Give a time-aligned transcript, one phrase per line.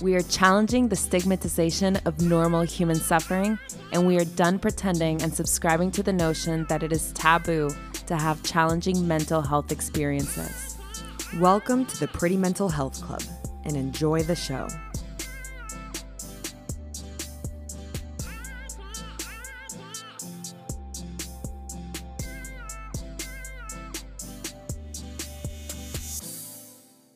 [0.00, 3.58] We are challenging the stigmatization of normal human suffering,
[3.90, 7.70] and we are done pretending and subscribing to the notion that it is taboo
[8.06, 10.78] to have challenging mental health experiences.
[11.40, 13.22] Welcome to the Pretty Mental Health Club
[13.64, 14.68] and enjoy the show.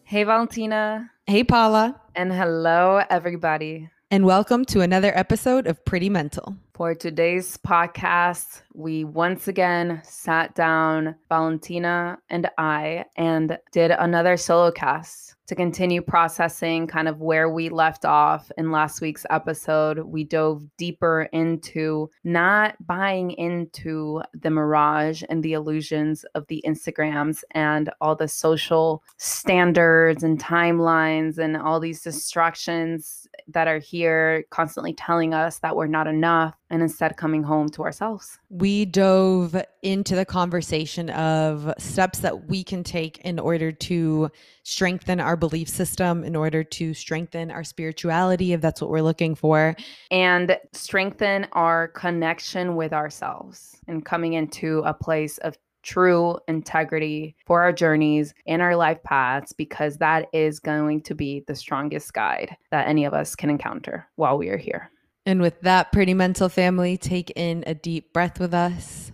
[0.02, 1.11] Hey, Valentina.
[1.28, 2.00] Hey, Paula.
[2.16, 3.88] And hello, everybody.
[4.10, 6.56] And welcome to another episode of Pretty Mental.
[6.74, 14.72] For today's podcast, we once again sat down, Valentina and I, and did another solo
[14.72, 19.98] cast to continue processing kind of where we left off in last week's episode.
[19.98, 27.44] We dove deeper into not buying into the mirage and the illusions of the Instagrams
[27.50, 34.92] and all the social standards and timelines and all these distractions that are here constantly
[34.94, 38.38] telling us that we're not enough and instead coming home to ourselves.
[38.48, 44.30] We dove into the conversation of steps that we can take in order to
[44.62, 49.34] strengthen our belief system, in order to strengthen our spirituality, if that's what we're looking
[49.34, 49.76] for,
[50.10, 57.62] and strengthen our connection with ourselves and coming into a place of true integrity for
[57.62, 62.56] our journeys and our life paths because that is going to be the strongest guide
[62.70, 64.90] that any of us can encounter while we are here.
[65.24, 69.12] And with that, pretty mental family, take in a deep breath with us.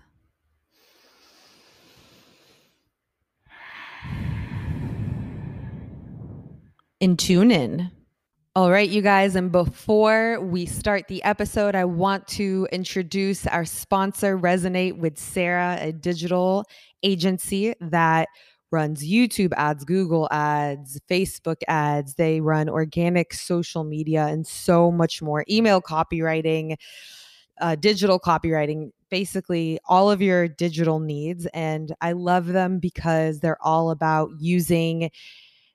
[7.00, 7.92] And tune in.
[8.59, 9.37] All right, you guys.
[9.37, 15.78] And before we start the episode, I want to introduce our sponsor, Resonate with Sarah,
[15.81, 16.65] a digital
[17.05, 18.27] agency that
[18.72, 22.15] runs YouTube ads, Google ads, Facebook ads.
[22.15, 26.75] They run organic social media and so much more, email copywriting,
[27.61, 31.47] uh, digital copywriting, basically all of your digital needs.
[31.55, 35.12] And I love them because they're all about using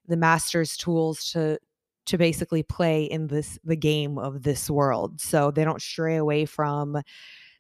[0.06, 1.60] the master's tools to
[2.06, 5.22] to basically play in this the game of this world.
[5.22, 7.02] So they don't stray away from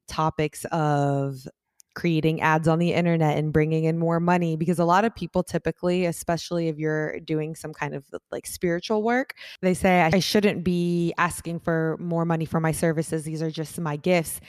[0.07, 1.47] topics of
[1.95, 5.43] creating ads on the internet and bringing in more money because a lot of people
[5.43, 10.63] typically especially if you're doing some kind of like spiritual work they say I shouldn't
[10.63, 14.41] be asking for more money for my services these are just my gifts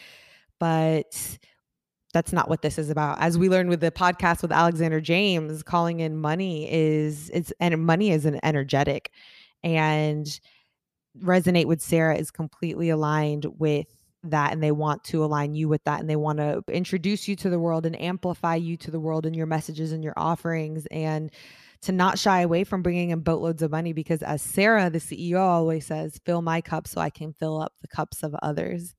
[0.59, 1.39] but
[2.15, 3.21] that's not what this is about.
[3.21, 7.85] As we learned with the podcast with Alexander James, calling in money is it's and
[7.85, 9.11] money is an energetic
[9.65, 10.29] and
[11.21, 13.87] resonate with Sarah is completely aligned with
[14.25, 17.37] that and they want to align you with that and they want to introduce you
[17.37, 20.87] to the world and amplify you to the world and your messages and your offerings
[20.87, 21.31] and
[21.83, 25.41] to not shy away from bringing in boatloads of money because as Sarah the CEO
[25.41, 28.95] always says fill my cup so I can fill up the cups of others.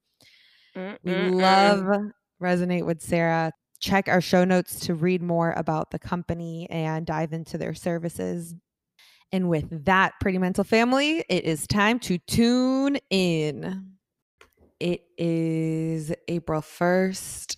[0.76, 1.00] Mm-mm-mm.
[1.04, 2.12] We love
[2.42, 3.52] resonate with Sarah.
[3.80, 8.54] Check our show notes to read more about the company and dive into their services.
[9.32, 13.92] And with that, Pretty Mental Family, it is time to tune in.
[14.80, 17.58] It is April 1st,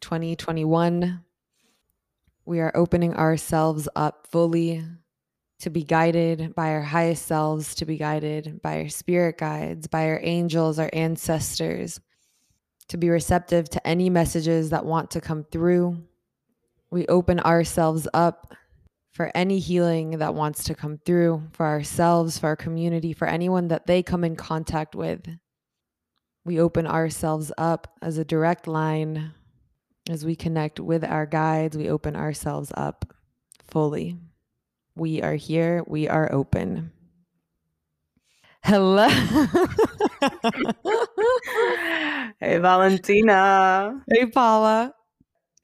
[0.00, 1.24] 2021.
[2.44, 4.84] We are opening ourselves up fully
[5.60, 10.08] to be guided by our highest selves, to be guided by our spirit guides, by
[10.08, 11.98] our angels, our ancestors,
[12.88, 16.02] to be receptive to any messages that want to come through.
[16.90, 18.54] We open ourselves up
[19.16, 23.68] for any healing that wants to come through for ourselves, for our community, for anyone
[23.68, 25.26] that they come in contact with.
[26.44, 29.32] We open ourselves up as a direct line
[30.10, 31.78] as we connect with our guides.
[31.78, 33.06] We open ourselves up
[33.66, 34.18] fully.
[34.94, 36.92] We are here, we are open.
[38.62, 39.08] Hello.
[42.38, 44.04] hey, Valentina.
[44.12, 44.92] Hey, Paula.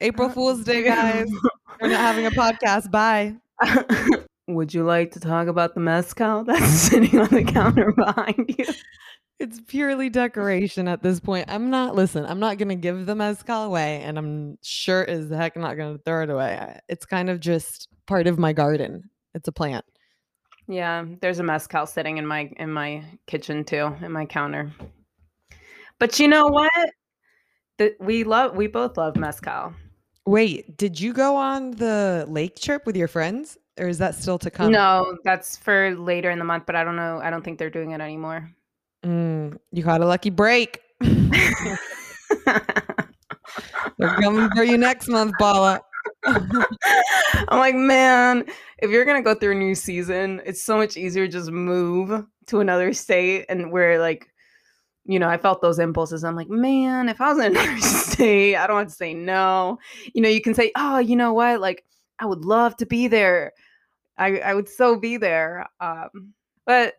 [0.01, 1.29] April uh, Fool's Day, guys.
[1.81, 2.89] We're not having a podcast.
[2.89, 3.35] Bye.
[4.47, 8.65] Would you like to talk about the mezcal that's sitting on the counter behind you?
[9.39, 11.45] It's purely decoration at this point.
[11.49, 15.29] I'm not, listen, I'm not going to give the mezcal away, and I'm sure as
[15.29, 16.79] heck not going to throw it away.
[16.87, 19.09] It's kind of just part of my garden.
[19.33, 19.85] It's a plant.
[20.67, 24.71] Yeah, there's a mezcal sitting in my in my kitchen too, in my counter.
[25.99, 26.71] But you know what?
[27.79, 29.73] The, we love we both love mezcal.
[30.25, 33.57] Wait, did you go on the lake trip with your friends?
[33.79, 34.71] Or is that still to come?
[34.71, 37.19] No, that's for later in the month, but I don't know.
[37.23, 38.51] I don't think they're doing it anymore.
[39.03, 40.79] Mm, you got a lucky break.
[43.97, 45.81] They're coming for you next month, Paula.
[46.25, 48.45] I'm like, man,
[48.79, 52.25] if you're gonna go through a new season, it's so much easier to just move
[52.47, 54.29] to another state and where like,
[55.05, 56.23] you know, I felt those impulses.
[56.23, 59.79] I'm like, man, if I was in state, I don't want to say no.
[60.13, 61.59] You know, you can say, oh, you know what?
[61.59, 61.83] Like,
[62.19, 63.51] I would love to be there.
[64.17, 65.67] I, I would so be there.
[65.81, 66.33] Um,
[66.65, 66.95] but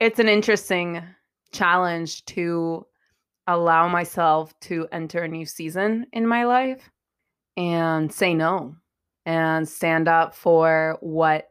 [0.00, 1.02] it's an interesting
[1.52, 2.86] challenge to
[3.46, 6.90] allow myself to enter a new season in my life
[7.56, 8.76] and say no
[9.24, 11.48] and stand up for what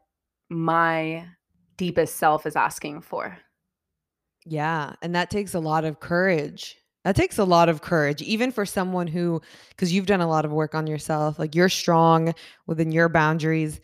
[0.49, 1.25] my
[1.75, 3.37] deepest self is asking for.
[4.47, 4.93] Yeah.
[5.01, 6.77] And that takes a lot of courage.
[7.03, 10.45] That takes a lot of courage, even for someone who, because you've done a lot
[10.45, 12.33] of work on yourself, like you're strong
[12.65, 13.79] within your boundaries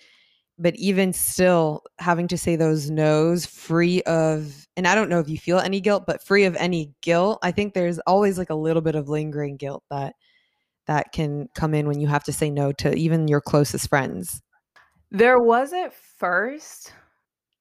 [0.59, 5.29] but even still having to say those no's free of and i don't know if
[5.29, 8.55] you feel any guilt but free of any guilt i think there's always like a
[8.55, 10.15] little bit of lingering guilt that
[10.85, 14.41] that can come in when you have to say no to even your closest friends
[15.11, 16.93] there was at first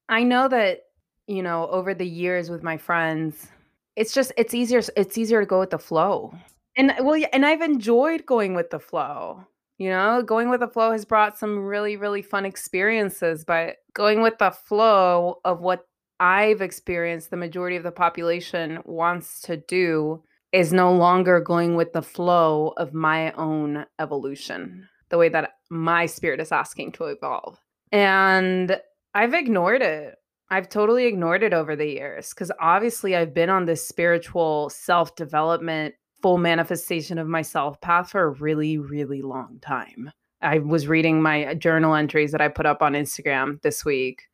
[0.08, 0.80] i know that
[1.26, 3.48] you know over the years with my friends
[3.96, 6.34] it's just it's easier it's easier to go with the flow
[6.76, 9.46] and uh, well yeah, and i've enjoyed going with the flow
[9.82, 14.22] you know, going with the flow has brought some really, really fun experiences, but going
[14.22, 15.86] with the flow of what
[16.20, 20.22] I've experienced the majority of the population wants to do
[20.52, 26.06] is no longer going with the flow of my own evolution, the way that my
[26.06, 27.58] spirit is asking to evolve.
[27.90, 28.78] And
[29.14, 30.14] I've ignored it.
[30.52, 35.16] I've totally ignored it over the years because obviously I've been on this spiritual self
[35.16, 40.12] development full manifestation of myself path for a really, really long time.
[40.42, 44.24] I was reading my uh, journal entries that I put up on Instagram this week.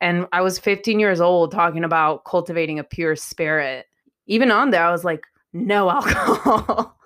[0.00, 3.84] And I was 15 years old talking about cultivating a pure spirit.
[4.26, 6.96] Even on there, I was like, no alcohol.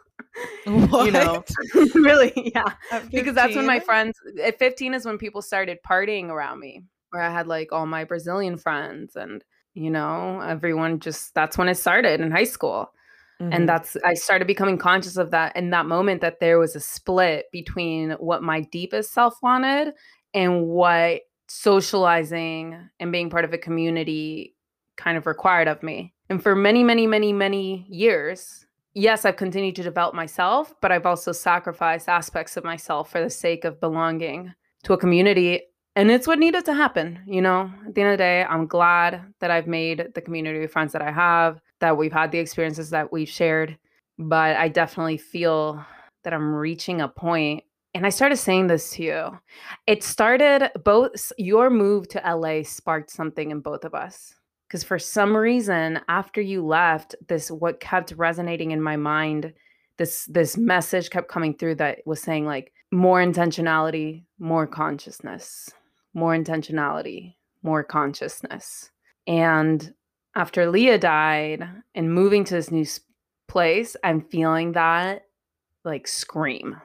[0.67, 1.43] you know,
[1.97, 2.75] really, yeah.
[3.11, 7.23] Because that's when my friends, at 15 is when people started partying around me, where
[7.23, 11.77] I had like all my Brazilian friends and, you know, everyone just, that's when it
[11.77, 12.93] started in high school.
[13.41, 13.53] Mm-hmm.
[13.53, 16.81] And that's, I started becoming conscious of that in that moment that there was a
[16.81, 19.95] split between what my deepest self wanted
[20.35, 24.55] and what socializing and being part of a community
[24.97, 26.15] kind of required of me.
[26.29, 31.07] And for many, many, many, many years, yes, I've continued to develop myself, but I've
[31.07, 34.55] also sacrificed aspects of myself for the sake of belonging
[34.85, 35.63] to a community.
[35.97, 37.21] And it's what needed to happen.
[37.27, 40.63] You know, at the end of the day, I'm glad that I've made the community
[40.65, 43.77] of friends that I have that we've had the experiences that we've shared.
[44.19, 45.85] But I definitely feel
[46.25, 47.65] that I'm reaching a point
[47.95, 49.39] and I started saying this to you.
[49.87, 54.35] It started both your move to LA sparked something in both of us.
[54.69, 59.53] Because for some reason, after you left, this what kept resonating in my mind,
[59.97, 65.71] this this message kept coming through that was saying like more intentionality, more consciousness,
[66.15, 68.91] more intentionality, more consciousness.
[69.27, 69.95] And
[70.35, 72.87] after Leah died and moving to this new
[73.49, 75.27] place, I'm feeling that
[75.85, 76.77] like scream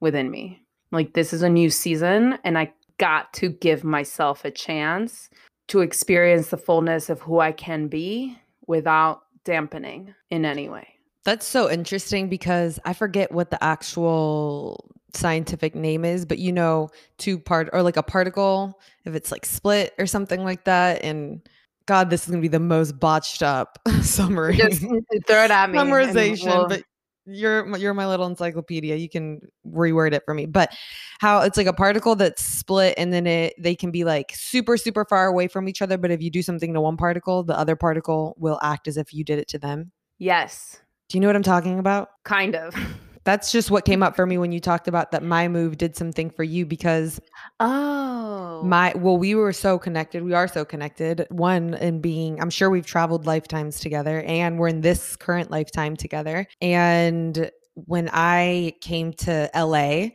[0.00, 0.62] within me.
[0.92, 5.28] Like this is a new season and I got to give myself a chance
[5.68, 10.86] to experience the fullness of who I can be without dampening in any way.
[11.24, 16.90] That's so interesting because I forget what the actual scientific name is, but you know,
[17.18, 21.02] two part or like a particle, if it's like split or something like that.
[21.02, 21.40] And
[21.86, 24.56] God, this is gonna be the most botched up summary.
[24.56, 24.80] Just
[25.26, 25.78] throw it at me.
[25.78, 26.68] Summarization, we'll...
[26.68, 26.82] but
[27.26, 28.96] you're you're my little encyclopedia.
[28.96, 30.46] You can reword it for me.
[30.46, 30.74] But
[31.20, 34.76] how it's like a particle that's split, and then it they can be like super
[34.76, 35.98] super far away from each other.
[35.98, 39.12] But if you do something to one particle, the other particle will act as if
[39.12, 39.92] you did it to them.
[40.18, 40.80] Yes.
[41.08, 42.08] Do you know what I'm talking about?
[42.24, 42.74] Kind of.
[43.24, 45.96] That's just what came up for me when you talked about that my move did
[45.96, 47.20] something for you because
[47.58, 48.62] oh.
[48.64, 52.68] my well we were so connected we are so connected one in being I'm sure
[52.68, 56.46] we've traveled lifetimes together and we're in this current lifetime together.
[56.60, 60.08] And when I came to LA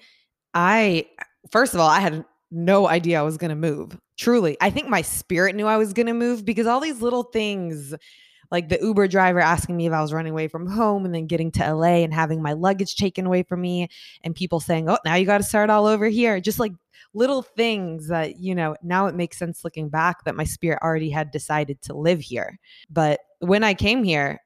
[0.53, 1.05] I
[1.51, 4.57] first of all I had no idea I was going to move truly.
[4.59, 7.93] I think my spirit knew I was going to move because all these little things
[8.51, 11.27] like the Uber driver asking me if I was running away from home and then
[11.27, 13.89] getting to LA and having my luggage taken away from me
[14.23, 16.73] and people saying, "Oh, now you got to start all over here." Just like
[17.13, 21.09] little things that, you know, now it makes sense looking back that my spirit already
[21.09, 22.59] had decided to live here.
[22.89, 24.39] But when I came here,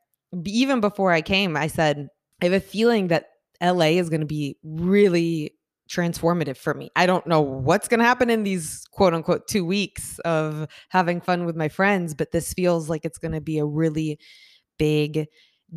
[0.46, 2.08] even before I came, I said,
[2.42, 3.28] I have a feeling that
[3.62, 5.54] LA is going to be really
[5.90, 6.90] transformative for me.
[6.96, 11.22] I don't know what's going to happen in these quote unquote two weeks of having
[11.22, 14.20] fun with my friends, but this feels like it's going to be a really
[14.78, 15.28] big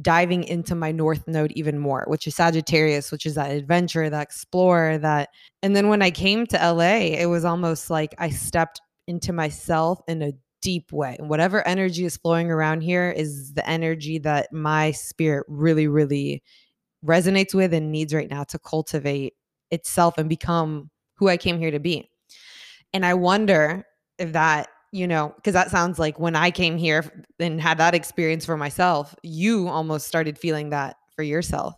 [0.02, 4.22] diving into my north node even more, which is Sagittarius, which is that adventure, that
[4.22, 5.30] explorer, that.
[5.62, 10.00] And then when I came to LA, it was almost like I stepped into myself
[10.06, 11.16] in a deep way.
[11.18, 16.42] And whatever energy is flowing around here is the energy that my spirit really, really
[17.04, 19.34] resonates with and needs right now to cultivate
[19.70, 22.11] itself and become who I came here to be.
[22.92, 23.85] And I wonder
[24.18, 27.94] if that, you know, because that sounds like when I came here and had that
[27.94, 31.75] experience for myself, you almost started feeling that for yourself.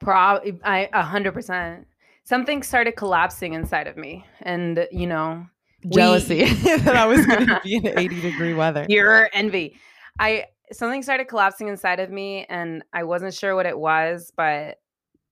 [0.00, 1.86] Probably, I a hundred percent.
[2.24, 5.46] Something started collapsing inside of me, and you know,
[5.92, 8.86] jealousy that I was going to be in 80 degree weather.
[8.88, 9.76] Your envy.
[10.18, 14.78] I something started collapsing inside of me, and I wasn't sure what it was, but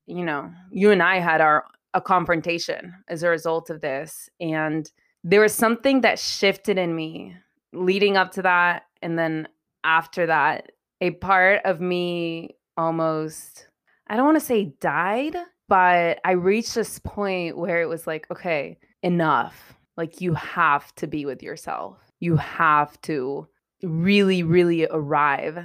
[0.06, 4.28] you know, you and I had our a confrontation as a result of this.
[4.40, 4.90] And
[5.24, 7.36] there was something that shifted in me
[7.72, 8.84] leading up to that.
[9.02, 9.48] And then
[9.84, 13.68] after that, a part of me almost,
[14.06, 15.36] I don't want to say died,
[15.68, 19.74] but I reached this point where it was like, okay, enough.
[19.96, 21.98] Like you have to be with yourself.
[22.20, 23.46] You have to
[23.82, 25.64] really, really arrive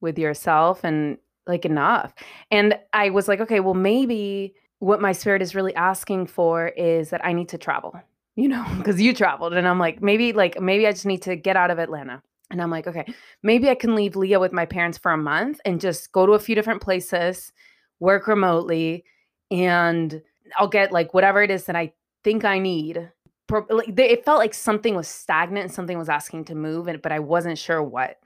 [0.00, 2.14] with yourself and like enough.
[2.50, 7.10] And I was like, okay, well, maybe what my spirit is really asking for is
[7.10, 7.94] that I need to travel,
[8.36, 9.52] you know, because you traveled.
[9.52, 12.22] And I'm like, maybe, like, maybe I just need to get out of Atlanta.
[12.50, 13.06] And I'm like, okay,
[13.42, 16.32] maybe I can leave Leah with my parents for a month and just go to
[16.32, 17.50] a few different places,
[17.98, 19.04] work remotely,
[19.50, 20.20] and
[20.58, 21.92] I'll get like whatever it is that I
[22.24, 23.10] think I need.
[23.50, 27.20] It felt like something was stagnant and something was asking to move, and but I
[27.20, 28.18] wasn't sure what.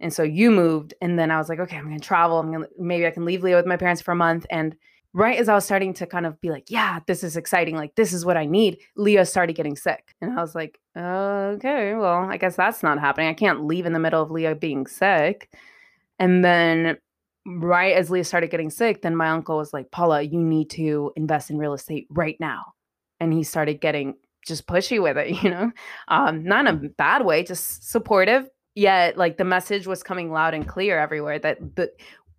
[0.00, 2.38] And so you moved, and then I was like, okay, I'm gonna travel.
[2.38, 4.46] I'm gonna maybe I can leave Leah with my parents for a month.
[4.50, 4.76] And
[5.12, 7.76] right as I was starting to kind of be like, yeah, this is exciting.
[7.76, 8.78] Like this is what I need.
[8.96, 13.28] Leah started getting sick, and I was like, okay, well, I guess that's not happening.
[13.28, 15.50] I can't leave in the middle of Leah being sick.
[16.18, 16.98] And then
[17.46, 21.12] right as Leah started getting sick, then my uncle was like, Paula, you need to
[21.16, 22.74] invest in real estate right now.
[23.20, 24.14] And he started getting
[24.46, 25.70] just pushy with it, you know,
[26.08, 28.48] um, not in a bad way, just supportive,
[28.78, 31.90] yet like the message was coming loud and clear everywhere that the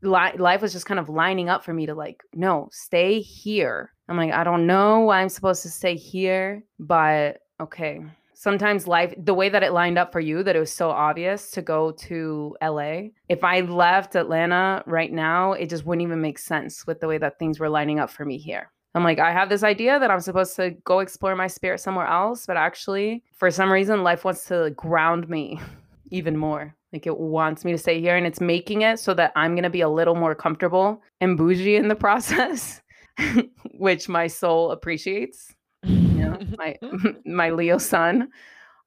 [0.01, 3.91] li- life was just kind of lining up for me to like no stay here.
[4.07, 8.01] I'm like i don't know why i'm supposed to stay here but okay.
[8.33, 11.51] Sometimes life the way that it lined up for you that it was so obvious
[11.51, 16.39] to go to LA if i left atlanta right now it just wouldn't even make
[16.39, 18.71] sense with the way that things were lining up for me here.
[18.95, 22.07] I'm like i have this idea that i'm supposed to go explore my spirit somewhere
[22.07, 25.59] else but actually for some reason life wants to ground me
[26.11, 26.75] even more.
[26.91, 29.63] Like it wants me to stay here and it's making it so that I'm going
[29.63, 32.81] to be a little more comfortable and bougie in the process,
[33.77, 35.53] which my soul appreciates.
[35.83, 36.77] You know, my
[37.25, 38.29] my Leo sun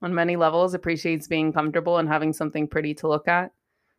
[0.02, 3.52] on many levels appreciates being comfortable and having something pretty to look at.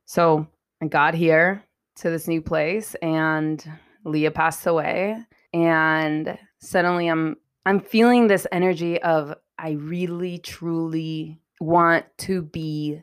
[0.05, 0.47] So,
[0.81, 1.63] I got here
[1.97, 3.65] to this new place and
[4.03, 5.17] Leah passed away
[5.53, 13.01] and suddenly I'm I'm feeling this energy of I really truly want to be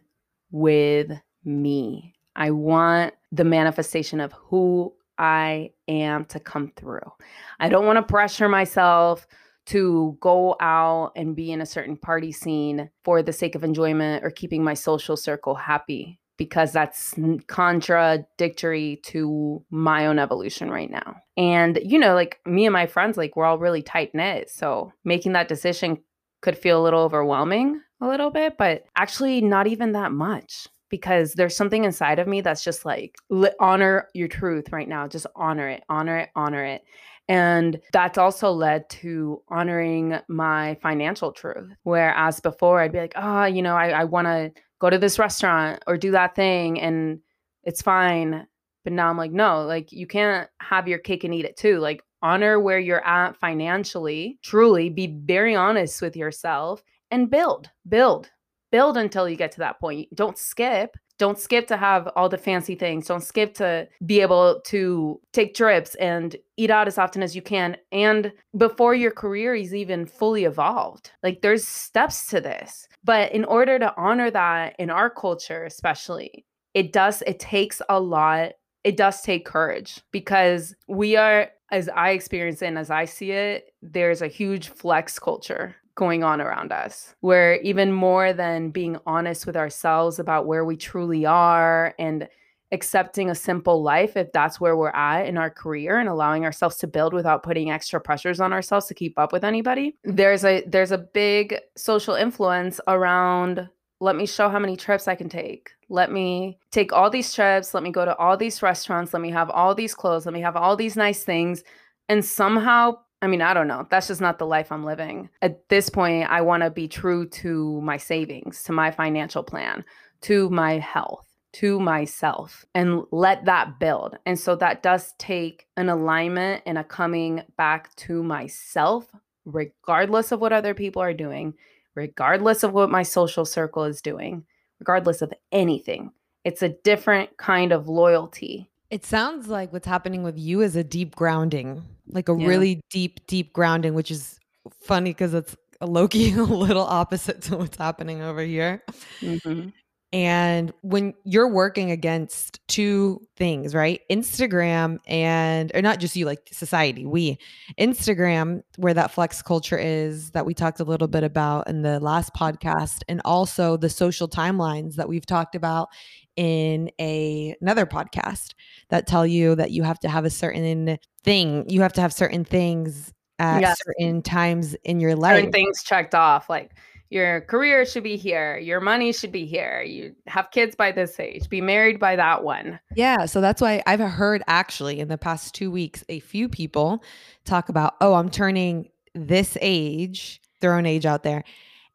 [0.51, 1.13] with
[1.45, 2.15] me.
[2.37, 7.13] I want the manifestation of who I am to come through.
[7.59, 9.27] I don't want to pressure myself
[9.67, 14.25] to go out and be in a certain party scene for the sake of enjoyment
[14.25, 17.15] or keeping my social circle happy because that's
[17.49, 21.17] contradictory to my own evolution right now.
[21.37, 24.91] And you know, like me and my friends like we're all really tight knit, so
[25.05, 25.99] making that decision
[26.41, 31.35] could feel a little overwhelming a little bit, but actually not even that much because
[31.35, 33.15] there's something inside of me that's just like
[33.61, 35.07] honor your truth right now.
[35.07, 36.83] Just honor it, honor it, honor it.
[37.29, 41.71] And that's also led to honoring my financial truth.
[41.85, 45.19] Whereas before, I'd be like, oh, you know, I, I want to go to this
[45.19, 47.21] restaurant or do that thing and
[47.63, 48.47] it's fine.
[48.83, 51.79] But now I'm like, no, like you can't have your cake and eat it too.
[51.79, 58.31] Like honor where you're at financially, truly be very honest with yourself and build, build,
[58.71, 60.09] build until you get to that point.
[60.15, 60.97] Don't skip.
[61.19, 63.07] Don't skip to have all the fancy things.
[63.07, 67.43] Don't skip to be able to take trips and eat out as often as you
[67.43, 67.77] can.
[67.93, 72.89] And before your career is even fully evolved, like there's steps to this.
[73.05, 78.01] But in order to honor that in our culture, especially, it does, it takes a
[78.01, 78.53] lot.
[78.83, 83.33] It does take courage because we are, as I experience it and as I see
[83.33, 88.97] it, there's a huge flex culture going on around us, where even more than being
[89.07, 92.29] honest with ourselves about where we truly are and
[92.73, 96.77] accepting a simple life if that's where we're at in our career and allowing ourselves
[96.77, 100.63] to build without putting extra pressures on ourselves to keep up with anybody there's a
[100.69, 103.69] there's a big social influence around
[104.01, 105.71] let me show how many trips I can take.
[105.89, 107.75] Let me take all these trips.
[107.75, 109.13] Let me go to all these restaurants.
[109.13, 110.25] Let me have all these clothes.
[110.25, 111.63] Let me have all these nice things.
[112.09, 113.87] And somehow, I mean, I don't know.
[113.91, 115.29] That's just not the life I'm living.
[115.43, 119.85] At this point, I want to be true to my savings, to my financial plan,
[120.23, 124.17] to my health to myself and let that build.
[124.25, 129.11] And so that does take an alignment and a coming back to myself,
[129.45, 131.55] regardless of what other people are doing,
[131.95, 134.45] regardless of what my social circle is doing,
[134.79, 136.11] regardless of anything.
[136.45, 138.71] It's a different kind of loyalty.
[138.91, 142.47] It sounds like what's happening with you is a deep grounding, like a yeah.
[142.47, 144.39] really deep, deep grounding, which is
[144.81, 148.83] funny because it's a lowkey a little opposite to what's happening over here.
[149.21, 149.69] Mm-hmm.
[150.13, 154.01] And when you're working against two things, right?
[154.11, 157.39] Instagram and, or not just you, like society, we,
[157.79, 162.01] Instagram, where that flex culture is that we talked a little bit about in the
[162.01, 165.89] last podcast, and also the social timelines that we've talked about
[166.35, 168.55] in a another podcast
[168.89, 172.13] that tell you that you have to have a certain thing, you have to have
[172.13, 173.79] certain things at yes.
[173.85, 175.37] certain times in your life.
[175.37, 176.73] Certain things checked off, like
[177.11, 181.19] your career should be here your money should be here you have kids by this
[181.21, 182.79] age be married by that one.
[182.95, 187.03] Yeah so that's why i've heard actually in the past two weeks a few people
[187.45, 191.45] talk about oh i'm turning this age their own age out there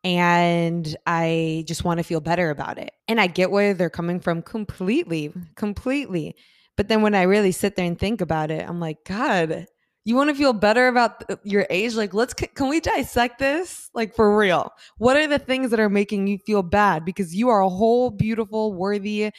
[0.04, 2.92] and i just want to feel better about it.
[3.08, 6.36] And i get where they're coming from completely completely.
[6.76, 9.66] But then when i really sit there and think about it i'm like god
[10.06, 11.96] you want to feel better about your age?
[11.96, 13.90] Like let's can we dissect this?
[13.94, 14.72] Like for real.
[14.98, 17.04] What are the things that are making you feel bad?
[17.04, 19.32] Because you are a whole beautiful worthy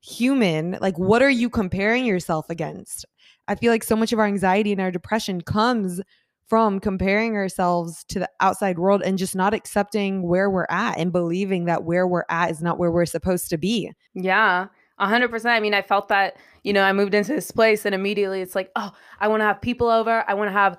[0.00, 0.78] human.
[0.80, 3.04] Like what are you comparing yourself against?
[3.48, 6.00] I feel like so much of our anxiety and our depression comes
[6.46, 11.10] from comparing ourselves to the outside world and just not accepting where we're at and
[11.10, 13.90] believing that where we're at is not where we're supposed to be.
[14.14, 15.54] Yeah a hundred percent.
[15.54, 18.54] I mean, I felt that, you know, I moved into this place and immediately it's
[18.54, 20.24] like, oh, I want to have people over.
[20.28, 20.78] I want to have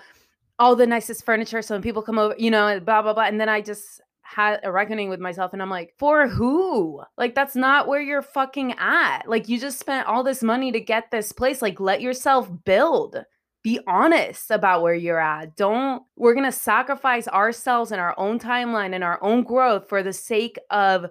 [0.57, 1.61] all the nicest furniture.
[1.61, 3.23] So when people come over, you know, blah, blah, blah.
[3.25, 7.01] And then I just had a reckoning with myself and I'm like, for who?
[7.17, 9.27] Like, that's not where you're fucking at.
[9.27, 11.61] Like, you just spent all this money to get this place.
[11.61, 13.17] Like, let yourself build.
[13.63, 15.55] Be honest about where you're at.
[15.55, 20.03] Don't, we're going to sacrifice ourselves and our own timeline and our own growth for
[20.03, 21.07] the sake of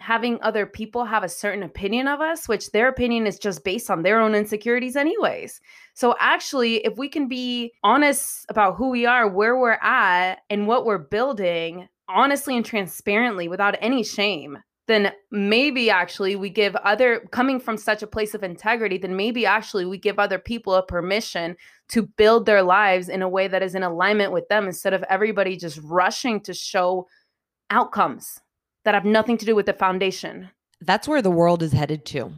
[0.00, 3.90] having other people have a certain opinion of us, which their opinion is just based
[3.90, 5.60] on their own insecurities, anyways.
[5.94, 10.66] So, actually, if we can be honest about who we are, where we're at, and
[10.66, 14.58] what we're building, honestly and transparently without any shame,
[14.88, 19.46] then maybe actually we give other, coming from such a place of integrity, then maybe
[19.46, 21.56] actually we give other people a permission
[21.88, 25.04] to build their lives in a way that is in alignment with them instead of
[25.04, 27.06] everybody just rushing to show
[27.70, 28.40] outcomes
[28.84, 30.50] that have nothing to do with the foundation.
[30.80, 32.32] That's where the world is headed to.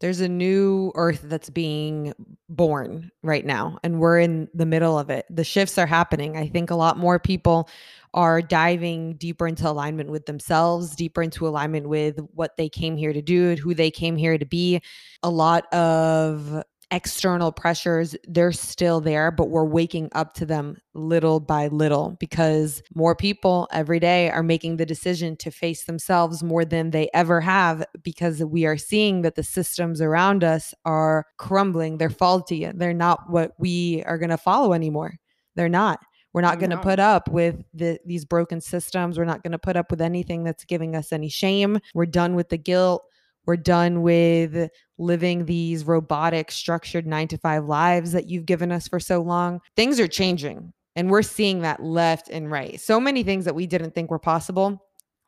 [0.00, 2.12] There's a new earth that's being
[2.48, 5.24] born right now, and we're in the middle of it.
[5.30, 6.36] The shifts are happening.
[6.36, 7.68] I think a lot more people
[8.12, 13.12] are diving deeper into alignment with themselves, deeper into alignment with what they came here
[13.12, 14.80] to do, who they came here to be.
[15.22, 16.62] A lot of
[16.94, 22.82] external pressures, they're still there, but we're waking up to them little by little because
[22.94, 27.40] more people every day are making the decision to face themselves more than they ever
[27.40, 32.94] have because we are seeing that the systems around us are crumbling, they're faulty, they're
[32.94, 35.16] not what we are going to follow anymore.
[35.56, 35.98] They're not.
[36.32, 39.18] We're not going to put up with the, these broken systems.
[39.18, 41.78] We're not going to put up with anything that's giving us any shame.
[41.92, 43.04] We're done with the guilt.
[43.46, 48.88] We're done with living these robotic, structured nine to five lives that you've given us
[48.88, 49.60] for so long.
[49.76, 52.80] Things are changing, and we're seeing that left and right.
[52.80, 54.82] So many things that we didn't think were possible.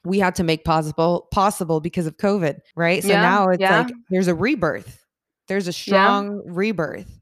[0.04, 3.02] We had to make possible possible because of COVID, right?
[3.02, 3.78] So yeah, now it's yeah.
[3.80, 5.04] like there's a rebirth.
[5.48, 6.52] There's a strong yeah.
[6.54, 7.20] rebirth.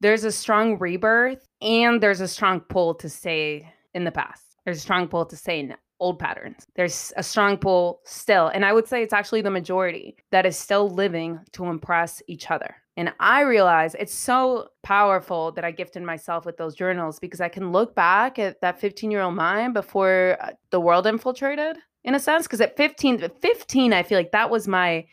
[0.00, 4.42] There's a strong rebirth and there's a strong pull to stay in the past.
[4.64, 5.60] There's a strong pull to stay
[6.00, 6.66] old patterns.
[6.74, 8.48] There's a strong pull still.
[8.48, 12.50] And I would say it's actually the majority that is still living to impress each
[12.50, 12.76] other.
[12.96, 17.48] And I realize it's so powerful that I gifted myself with those journals because I
[17.48, 22.14] can look back at that 15 year old mind before uh, the world infiltrated, in
[22.14, 22.46] a sense.
[22.46, 25.06] Because at 15, 15, I feel like that was my,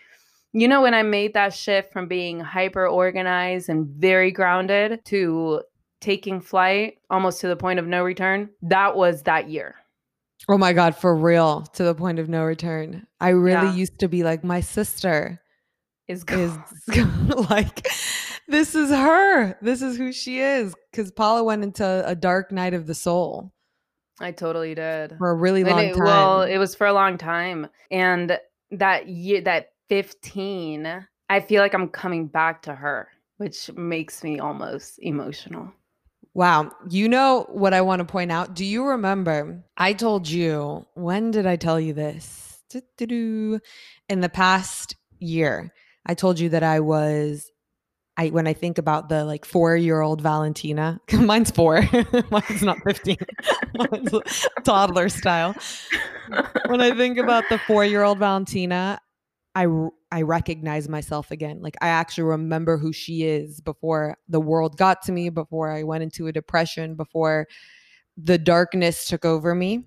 [0.54, 5.64] you know, when I made that shift from being hyper organized and very grounded to
[6.00, 9.76] taking flight almost to the point of no return, that was that year
[10.50, 13.08] Oh my God, for real, to the point of no return.
[13.20, 13.76] I really yeah.
[13.76, 15.42] used to be like, my sister.
[16.08, 16.58] is, is
[17.50, 17.88] like
[18.48, 19.58] this is her.
[19.62, 20.76] This is who she is.
[20.92, 23.54] Because Paula went into a dark night of the soul.
[24.20, 26.04] I totally did for a really long it, time.
[26.04, 28.38] Well, it was for a long time, and
[28.72, 34.40] that year, that fifteen, I feel like I'm coming back to her, which makes me
[34.40, 35.74] almost emotional.
[36.34, 36.72] Wow.
[36.90, 38.56] You know what I want to point out?
[38.56, 39.64] Do you remember?
[39.78, 42.62] I told you, when did I tell you this?
[42.90, 43.62] In
[44.10, 45.72] the past year,
[46.06, 47.52] I told you that I was
[48.16, 51.82] I when I think about the like four year old Valentina, mine's four,
[52.32, 53.18] mine's not 15,
[53.76, 55.56] mine's toddler style.
[56.68, 59.00] When I think about the four year old Valentina,
[59.56, 59.68] I
[60.14, 61.62] I recognize myself again.
[61.62, 65.82] Like I actually remember who she is before the world got to me, before I
[65.82, 67.48] went into a depression, before
[68.16, 69.86] the darkness took over me.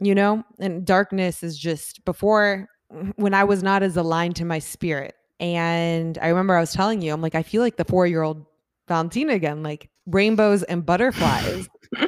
[0.00, 2.68] You know, and darkness is just before
[3.14, 7.00] when I was not as aligned to my spirit and I remember I was telling
[7.02, 8.44] you, I'm like, I feel like the four year old
[8.88, 11.68] Valentina again, like rainbows and butterflies.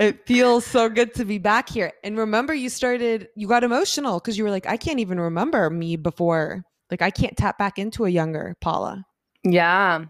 [0.00, 1.92] it feels so good to be back here.
[2.02, 5.70] And remember, you started, you got emotional because you were like, I can't even remember
[5.70, 6.64] me before.
[6.90, 9.04] Like, I can't tap back into a younger Paula.
[9.44, 10.04] Yeah.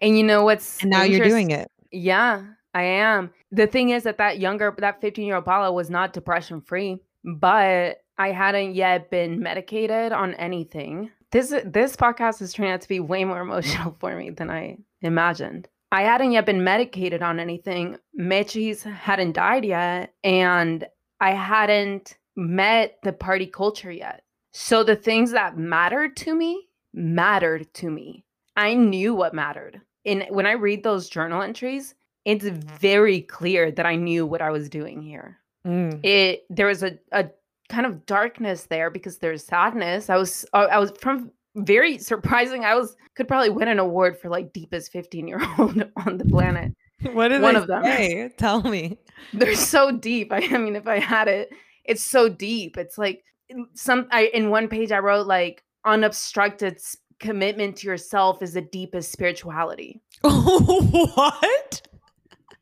[0.00, 0.80] And you know what's.
[0.80, 1.70] And now you're doing it.
[1.92, 3.30] Yeah, I am.
[3.52, 7.02] The thing is that that younger, that 15 year old Paula was not depression free,
[7.24, 12.88] but I hadn't yet been medicated on anything this this podcast is turning out to
[12.88, 15.68] be way more emotional for me than I imagined.
[15.96, 17.96] I hadn't yet been medicated on anything.
[18.12, 20.86] Mitchie's hadn't died yet, and
[21.20, 24.22] I hadn't met the party culture yet.
[24.52, 28.26] So the things that mattered to me mattered to me.
[28.56, 29.80] I knew what mattered.
[30.04, 31.94] And when I read those journal entries,
[32.26, 35.38] it's very clear that I knew what I was doing here.
[35.66, 36.04] Mm.
[36.04, 37.30] It there was a, a
[37.70, 40.10] kind of darkness there because there's sadness.
[40.10, 42.64] I was I was from very surprising.
[42.64, 46.24] I was could probably win an award for like deepest 15 year old on the
[46.24, 46.72] planet.
[47.12, 48.30] What did one of them say?
[48.36, 48.98] Tell me.
[49.32, 50.32] They're so deep.
[50.32, 51.50] I, I mean, if I had it,
[51.84, 52.76] it's so deep.
[52.76, 53.24] It's like
[53.74, 54.08] some.
[54.10, 56.80] I in one page I wrote like unobstructed
[57.18, 60.02] commitment to yourself is the deepest spirituality.
[60.20, 61.82] what?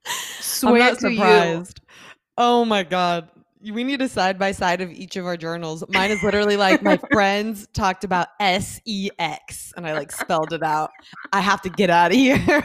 [0.05, 1.81] Swear I'm not surprised.
[1.81, 1.95] You.
[2.37, 3.29] Oh my god
[3.73, 5.85] we need a side by side of each of our journals.
[5.89, 10.53] Mine is literally like my friends talked about S E X and I like spelled
[10.53, 10.91] it out.
[11.33, 12.65] I have to get out of here.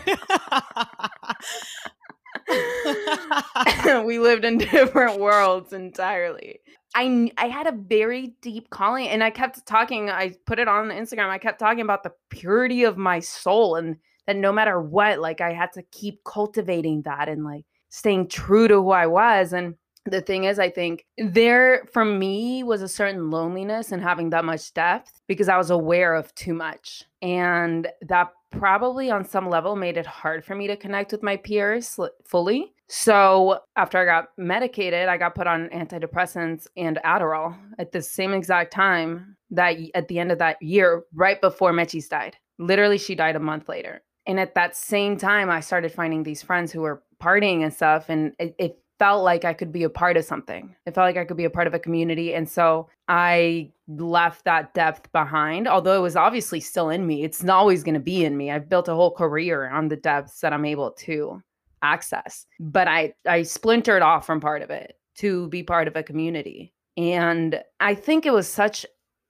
[4.06, 6.60] we lived in different worlds entirely.
[6.96, 10.90] I I had a very deep calling and I kept talking I put it on
[10.90, 11.30] Instagram.
[11.30, 15.42] I kept talking about the purity of my soul and that no matter what like
[15.42, 19.76] I had to keep cultivating that and like staying true to who I was and
[20.06, 24.46] the thing is, I think there for me was a certain loneliness and having that
[24.46, 27.04] much depth because I was aware of too much.
[27.22, 31.38] And that probably on some level made it hard for me to connect with my
[31.38, 32.74] peers fully.
[32.88, 38.34] So after I got medicated, I got put on antidepressants and Adderall at the same
[38.34, 42.36] exact time that at the end of that year, right before Mechi's died.
[42.58, 44.02] Literally, she died a month later.
[44.26, 48.10] And at that same time, I started finding these friends who were partying and stuff.
[48.10, 50.76] And it, it felt like I could be a part of something.
[50.86, 52.36] It felt like I could be a part of a community.
[52.36, 57.24] And so I left that depth behind, although it was obviously still in me.
[57.24, 58.52] It's not always going to be in me.
[58.52, 61.42] I've built a whole career on the depths that I'm able to
[61.82, 62.46] access.
[62.60, 66.74] But I I splintered off from part of it to be part of a community.
[66.98, 68.86] And I think it was such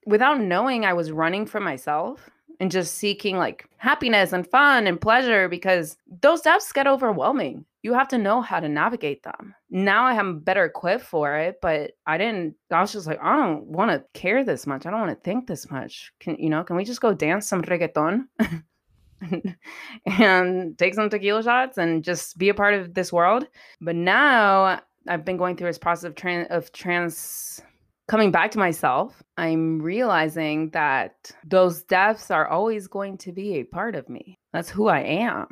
[0.05, 2.29] without knowing I was running for myself
[2.59, 7.93] and just seeking like happiness and fun and pleasure because those depths get overwhelming you
[7.93, 9.55] have to know how to navigate them.
[9.69, 12.55] Now I am better equipped for it, but I didn't.
[12.71, 14.85] I was just like, I don't want to care this much.
[14.85, 16.11] I don't want to think this much.
[16.19, 16.63] Can you know?
[16.63, 18.25] Can we just go dance some reggaeton
[20.05, 23.47] and take some tequila shots and just be a part of this world?
[23.79, 27.61] But now I've been going through this process of trans of trans
[28.09, 29.23] coming back to myself.
[29.37, 34.37] I'm realizing that those depths are always going to be a part of me.
[34.51, 35.47] That's who I am.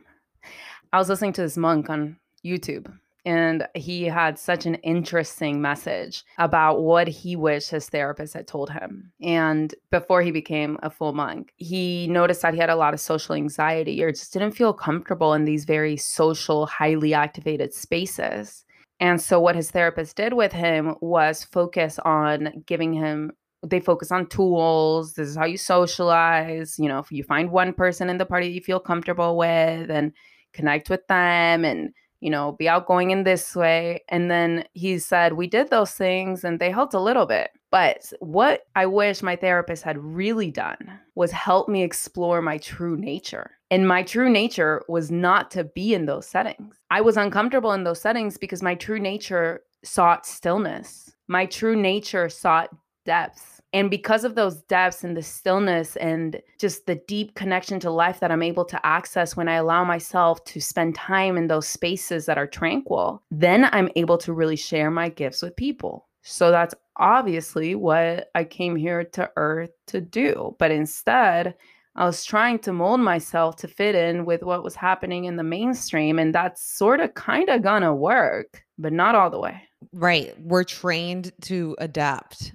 [0.93, 2.91] I was listening to this monk on YouTube
[3.27, 8.69] and he had such an interesting message about what he wished his therapist had told
[8.69, 9.11] him.
[9.21, 13.01] And before he became a full monk, he noticed that he had a lot of
[13.01, 18.63] social anxiety or just didn't feel comfortable in these very social, highly activated spaces.
[19.01, 23.33] And so, what his therapist did with him was focus on giving him
[23.65, 25.13] they focus on tools.
[25.13, 26.77] This is how you socialize.
[26.79, 30.13] You know, if you find one person in the party you feel comfortable with, and
[30.53, 35.33] connect with them and you know be outgoing in this way and then he said
[35.33, 39.35] we did those things and they helped a little bit But what I wish my
[39.35, 43.51] therapist had really done was help me explore my true nature.
[43.69, 46.77] And my true nature was not to be in those settings.
[46.89, 51.11] I was uncomfortable in those settings because my true nature sought stillness.
[51.27, 52.69] My true nature sought
[53.05, 53.56] depth.
[53.73, 58.19] And because of those depths and the stillness and just the deep connection to life
[58.21, 62.25] that I'm able to access when I allow myself to spend time in those spaces
[62.25, 66.07] that are tranquil, then I'm able to really share my gifts with people.
[66.21, 70.55] So that's obviously what I came here to earth to do.
[70.59, 71.55] But instead,
[71.95, 75.43] I was trying to mold myself to fit in with what was happening in the
[75.43, 76.19] mainstream.
[76.19, 79.61] And that's sort of kind of gonna work, but not all the way.
[79.93, 80.33] Right.
[80.39, 82.53] We're trained to adapt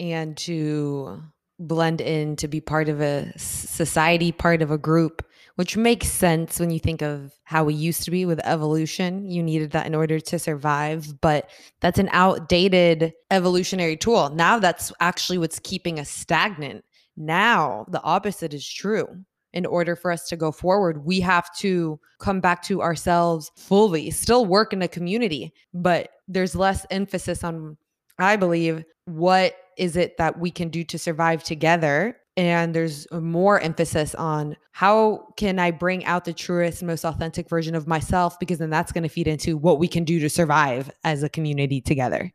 [0.00, 1.22] and to
[1.58, 5.22] blend in, to be part of a society, part of a group
[5.56, 9.30] which makes sense when you think of how we used to be with evolution.
[9.30, 11.48] You needed that in order to survive, but
[11.80, 14.30] that's an outdated evolutionary tool.
[14.30, 16.84] Now that's actually what's keeping us stagnant.
[17.16, 19.06] Now the opposite is true.
[19.52, 24.10] In order for us to go forward, we have to come back to ourselves fully,
[24.10, 27.76] still work in a community, but there's less emphasis on,
[28.18, 33.60] I believe, what is it that we can do to survive together and there's more
[33.60, 38.58] emphasis on how can I bring out the truest, most authentic version of myself because
[38.58, 41.80] then that's going to feed into what we can do to survive as a community
[41.80, 42.32] together.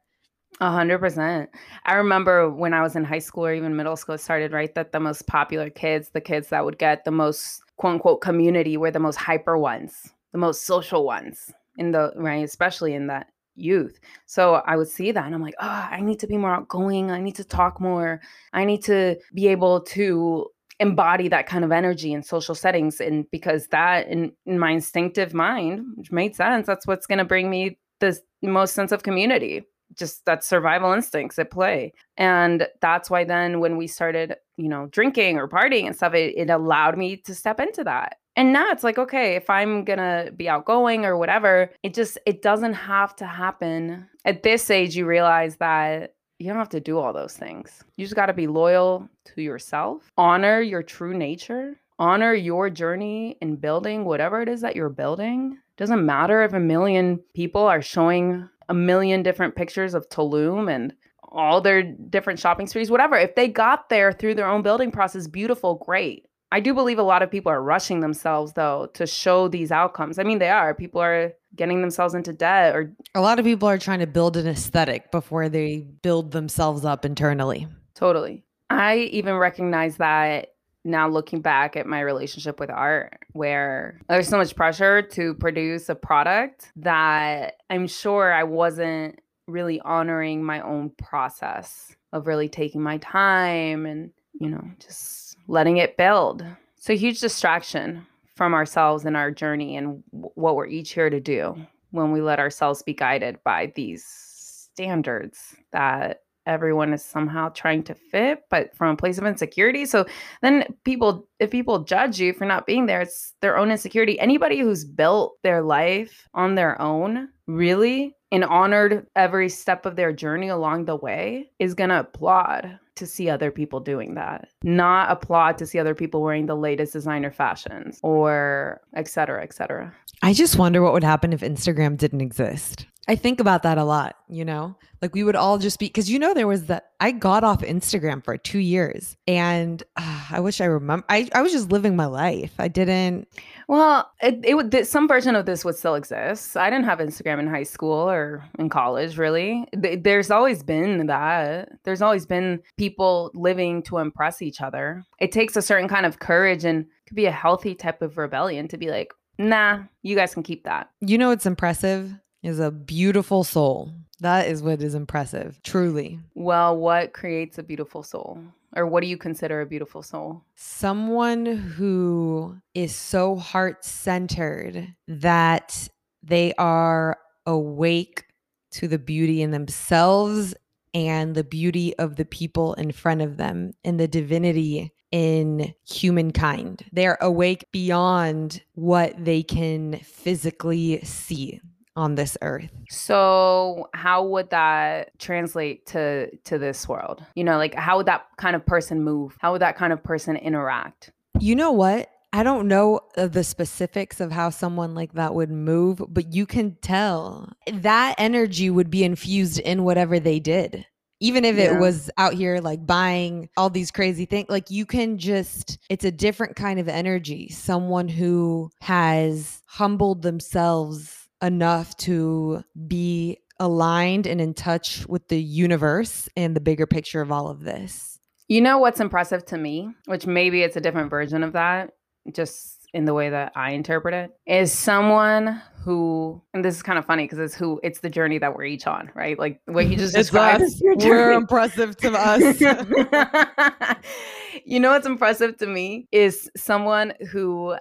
[0.62, 1.50] A hundred percent.
[1.86, 4.92] I remember when I was in high school or even middle school, started right that
[4.92, 8.92] the most popular kids, the kids that would get the most quote unquote community, were
[8.92, 13.28] the most hyper ones, the most social ones in the right, especially in that
[13.60, 14.00] youth.
[14.26, 17.12] So I would see that and I'm like, oh, I need to be more outgoing.
[17.12, 18.22] I need to talk more.
[18.54, 20.48] I need to be able to
[20.80, 23.02] embody that kind of energy in social settings.
[23.02, 27.26] And because that in, in my instinctive mind, which made sense, that's what's going to
[27.26, 29.64] bring me the most sense of community.
[29.96, 31.94] Just that survival instincts at play.
[32.16, 36.36] And that's why then when we started, you know, drinking or partying and stuff, it,
[36.38, 40.32] it allowed me to step into that and now it's like okay if i'm gonna
[40.36, 44.08] be outgoing or whatever it just it doesn't have to happen.
[44.26, 47.84] At this age you realize that you don't have to do all those things.
[47.98, 50.10] You just got to be loyal to yourself.
[50.18, 51.76] Honor your true nature.
[52.00, 55.58] Honor your journey in building whatever it is that you're building.
[55.76, 60.94] Doesn't matter if a million people are showing a million different pictures of tulum and
[61.24, 63.18] all their different shopping sprees whatever.
[63.18, 67.04] If they got there through their own building process beautiful great I do believe a
[67.04, 70.18] lot of people are rushing themselves though to show these outcomes.
[70.18, 70.74] I mean, they are.
[70.74, 74.38] People are getting themselves into debt or a lot of people are trying to build
[74.38, 77.68] an aesthetic before they build themselves up internally.
[77.96, 78.44] Totally.
[78.70, 80.54] I even recognize that
[80.86, 85.90] now looking back at my relationship with art where there's so much pressure to produce
[85.90, 92.82] a product that I'm sure I wasn't really honoring my own process of really taking
[92.82, 96.46] my time and, you know, just letting it build.
[96.78, 101.56] So, huge distraction from ourselves and our journey and what we're each here to do
[101.92, 107.94] when we let ourselves be guided by these standards that everyone is somehow trying to
[107.94, 110.06] fit but from a place of insecurity so
[110.42, 114.60] then people if people judge you for not being there it's their own insecurity anybody
[114.60, 120.48] who's built their life on their own really and honored every step of their journey
[120.48, 125.58] along the way is going to applaud to see other people doing that, not applaud
[125.58, 129.94] to see other people wearing the latest designer fashions or et cetera, et cetera.
[130.22, 132.86] I just wonder what would happen if Instagram didn't exist.
[133.10, 134.76] I think about that a lot, you know?
[135.02, 137.62] Like we would all just be because you know there was that I got off
[137.62, 141.96] Instagram for 2 years and uh, I wish I remember I I was just living
[141.96, 142.54] my life.
[142.60, 143.28] I didn't
[143.68, 146.56] Well, it, it would some version of this would still exist.
[146.56, 149.66] I didn't have Instagram in high school or in college really.
[149.74, 151.70] There's always been that.
[151.86, 155.04] There's always been people living to impress each other.
[155.20, 158.68] It takes a certain kind of courage and could be a healthy type of rebellion
[158.68, 162.14] to be like, "Nah, you guys can keep that." You know it's impressive?
[162.44, 163.94] Is a beautiful soul.
[164.20, 166.20] That is what is impressive, truly.
[166.36, 168.40] Well, what creates a beautiful soul?
[168.76, 170.44] Or what do you consider a beautiful soul?
[170.56, 175.90] Someone who is so heart centered that
[176.22, 178.26] they are awake
[178.72, 180.54] to the beauty in themselves
[180.94, 186.84] and the beauty of the people in front of them and the divinity in humankind.
[186.92, 191.62] They are awake beyond what they can physically see
[192.00, 192.72] on this earth.
[192.90, 197.24] So, how would that translate to to this world?
[197.36, 199.36] You know, like how would that kind of person move?
[199.40, 201.12] How would that kind of person interact?
[201.40, 202.10] You know what?
[202.32, 206.46] I don't know uh, the specifics of how someone like that would move, but you
[206.46, 210.86] can tell that energy would be infused in whatever they did.
[211.22, 211.76] even if Yeah.
[211.76, 216.06] it was out here like buying all these crazy things like you can just it's
[216.06, 224.40] a different kind of energy someone who has humbled themselves enough to be aligned and
[224.40, 228.78] in touch with the universe and the bigger picture of all of this You know
[228.78, 231.92] what's impressive to me, which maybe it's a different version of that,
[232.34, 236.98] just in the way that I interpret it, is someone who, and this is kind
[236.98, 239.38] of funny because it's who, it's the journey that we're each on, right?
[239.38, 240.82] Like what you just It's described us.
[240.82, 242.60] we're impressive to us
[244.66, 247.76] you know what's impressive to me is someone who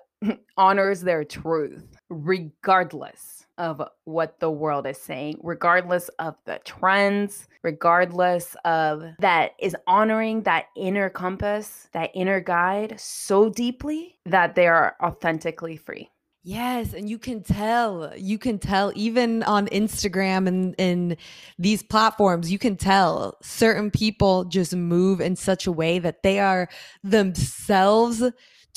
[0.56, 8.56] honors their truth regardless of what the world is saying, regardless of the trends, regardless
[8.64, 14.96] of that is honoring that inner compass, that inner guide so deeply that they are
[15.02, 16.08] authentically free.
[16.44, 18.10] Yes, and you can tell.
[18.16, 21.16] You can tell even on Instagram and in
[21.58, 26.38] these platforms, you can tell certain people just move in such a way that they
[26.38, 26.70] are
[27.02, 28.22] themselves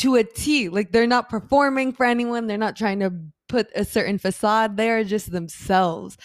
[0.02, 0.70] to a T.
[0.70, 3.14] Like they're not performing for anyone, they're not trying to
[3.48, 4.78] put a certain facade.
[4.78, 6.18] They are just themselves.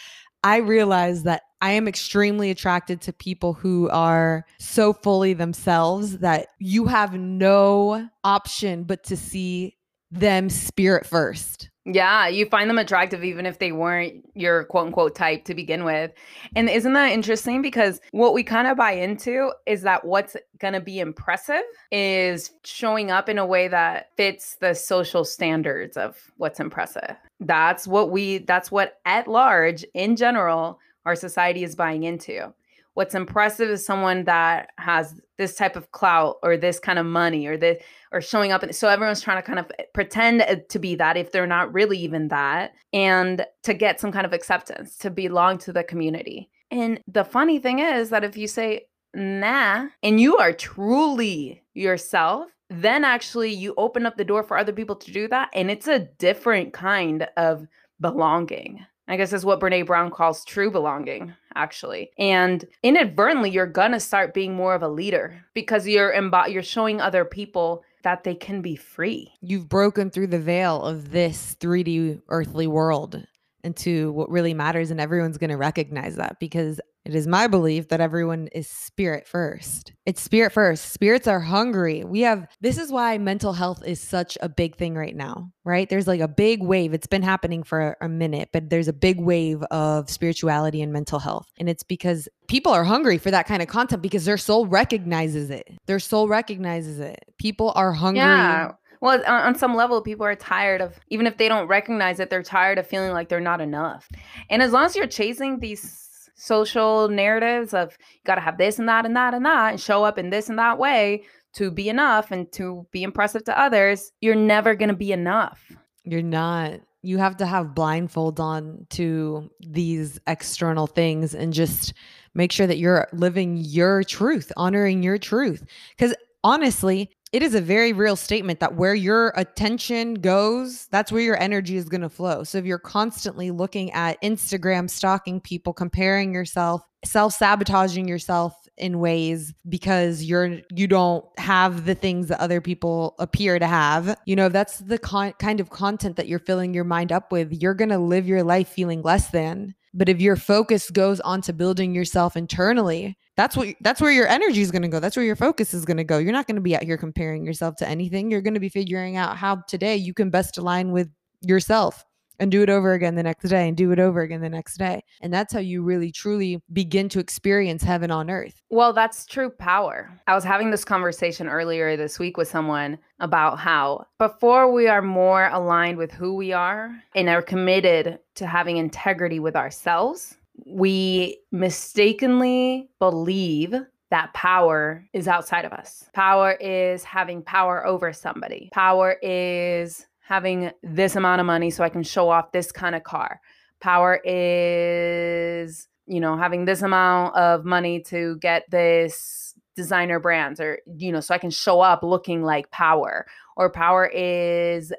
[0.42, 6.48] I realize that I am extremely attracted to people who are so fully themselves that
[6.58, 9.76] you have no option but to see
[10.10, 11.70] them spirit first.
[11.88, 15.84] Yeah, you find them attractive even if they weren't your quote unquote type to begin
[15.84, 16.10] with.
[16.56, 17.62] And isn't that interesting?
[17.62, 22.50] Because what we kind of buy into is that what's going to be impressive is
[22.64, 27.14] showing up in a way that fits the social standards of what's impressive.
[27.38, 32.52] That's what we, that's what at large, in general, our society is buying into.
[32.96, 37.46] What's impressive is someone that has this type of clout or this kind of money
[37.46, 40.78] or this or showing up and so everyone's trying to kind of pretend uh, to
[40.78, 44.96] be that if they're not really even that and to get some kind of acceptance
[44.96, 46.48] to belong to the community.
[46.70, 52.48] And the funny thing is that if you say nah and you are truly yourself
[52.70, 55.86] then actually you open up the door for other people to do that and it's
[55.86, 57.66] a different kind of
[58.00, 62.10] belonging I guess is what Brene Brown calls true belonging, actually.
[62.18, 67.00] And inadvertently, you're gonna start being more of a leader because you're embo- you're showing
[67.00, 69.32] other people that they can be free.
[69.40, 73.26] You've broken through the veil of this 3D earthly world
[73.64, 77.86] into what really matters, and everyone's going to recognize that because it is my belief
[77.88, 79.92] that everyone is spirit first.
[80.06, 80.92] It's spirit first.
[80.92, 82.02] Spirits are hungry.
[82.02, 85.88] We have, this is why mental health is such a big thing right now, right?
[85.88, 86.92] There's like a big wave.
[86.94, 91.20] It's been happening for a minute, but there's a big wave of spirituality and mental
[91.20, 91.46] health.
[91.60, 95.48] And it's because people are hungry for that kind of content because their soul recognizes
[95.48, 95.68] it.
[95.86, 97.24] Their soul recognizes it.
[97.38, 98.18] People are hungry.
[98.18, 98.72] Yeah.
[99.00, 102.42] Well, on, some level, people are tired of, even if they don't recognize it, they're
[102.42, 104.08] tired of feeling like they're not enough.
[104.50, 106.05] And as long as you're chasing these
[106.36, 109.80] social narratives of you got to have this and that and that and that and
[109.80, 113.58] show up in this and that way to be enough and to be impressive to
[113.58, 115.72] others, you're never going to be enough.
[116.04, 116.80] You're not.
[117.02, 121.94] You have to have blindfolds on to these external things and just
[122.34, 125.64] make sure that you're living your truth, honoring your truth.
[125.96, 131.20] Because honestly, it is a very real statement that where your attention goes, that's where
[131.20, 132.44] your energy is going to flow.
[132.44, 139.52] So if you're constantly looking at Instagram, stalking people, comparing yourself, self-sabotaging yourself in ways
[139.68, 144.46] because you're you don't have the things that other people appear to have, you know,
[144.46, 147.74] if that's the con- kind of content that you're filling your mind up with, you're
[147.74, 149.74] going to live your life feeling less than.
[149.92, 154.62] But if your focus goes onto building yourself internally, that's what that's where your energy
[154.62, 154.98] is going to go.
[154.98, 156.18] That's where your focus is going to go.
[156.18, 158.30] You're not going to be out here comparing yourself to anything.
[158.30, 161.08] You're going to be figuring out how today you can best align with
[161.42, 162.04] yourself
[162.38, 164.76] and do it over again the next day and do it over again the next
[164.76, 165.02] day.
[165.20, 168.60] And that's how you really truly begin to experience heaven on earth.
[168.70, 170.10] Well, that's true power.
[170.26, 175.02] I was having this conversation earlier this week with someone about how before we are
[175.02, 181.38] more aligned with who we are and are committed to having integrity with ourselves, we
[181.52, 183.74] mistakenly believe
[184.10, 186.08] that power is outside of us.
[186.14, 188.70] Power is having power over somebody.
[188.72, 193.02] Power is having this amount of money so I can show off this kind of
[193.02, 193.40] car.
[193.80, 200.78] Power is, you know, having this amount of money to get this designer brands or,
[200.86, 203.26] you know, so I can show up looking like power.
[203.56, 204.92] Or power is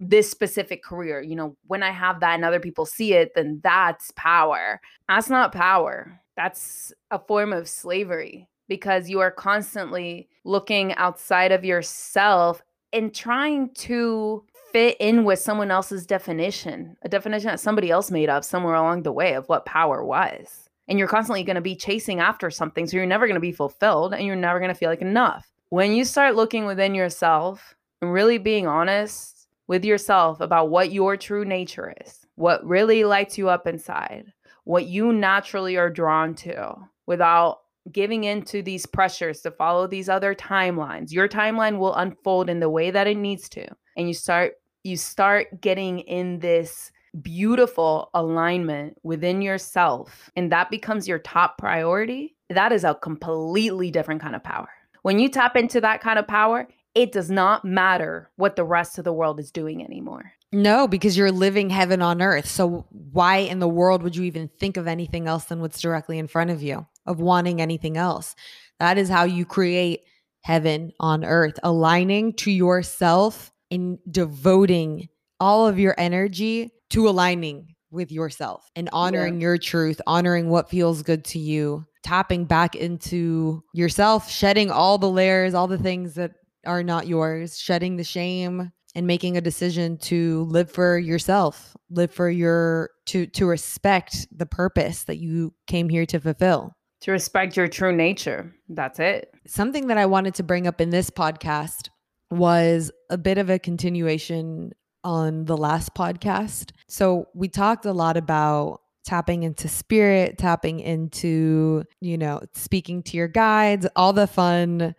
[0.00, 1.20] this specific career.
[1.20, 4.80] You know, when I have that and other people see it, then that's power.
[5.08, 6.20] That's not power.
[6.36, 13.74] That's a form of slavery because you are constantly looking outside of yourself and trying
[13.74, 14.42] to
[14.72, 19.02] fit in with someone else's definition, a definition that somebody else made up somewhere along
[19.02, 20.68] the way of what power was.
[20.90, 22.84] and you're constantly going to be chasing after something.
[22.86, 25.46] So you're never going to be fulfilled and you're never going to feel like enough.
[25.68, 29.39] When you start looking within yourself and really being honest
[29.70, 34.32] with yourself about what your true nature is, what really lights you up inside,
[34.64, 36.74] what you naturally are drawn to
[37.06, 37.58] without
[37.92, 41.12] giving into these pressures to follow these other timelines.
[41.12, 43.64] Your timeline will unfold in the way that it needs to.
[43.96, 46.90] And you start you start getting in this
[47.22, 52.34] beautiful alignment within yourself and that becomes your top priority.
[52.48, 54.68] That is a completely different kind of power.
[55.02, 58.98] When you tap into that kind of power, it does not matter what the rest
[58.98, 60.32] of the world is doing anymore.
[60.52, 62.46] No, because you're living heaven on earth.
[62.46, 66.18] So why in the world would you even think of anything else than what's directly
[66.18, 66.86] in front of you?
[67.06, 68.34] of wanting anything else.
[68.78, 70.02] That is how you create
[70.42, 78.12] heaven on earth, aligning to yourself and devoting all of your energy to aligning with
[78.12, 79.40] yourself and honoring yeah.
[79.40, 85.10] your truth, honoring what feels good to you, tapping back into yourself, shedding all the
[85.10, 86.32] layers, all the things that
[86.66, 92.10] are not yours, shedding the shame and making a decision to live for yourself, live
[92.10, 97.56] for your to to respect the purpose that you came here to fulfill to respect
[97.56, 98.54] your true nature.
[98.68, 99.32] That's it.
[99.46, 101.88] Something that I wanted to bring up in this podcast
[102.30, 106.72] was a bit of a continuation on the last podcast.
[106.88, 113.16] So we talked a lot about tapping into spirit, tapping into, you know, speaking to
[113.16, 114.94] your guides, all the fun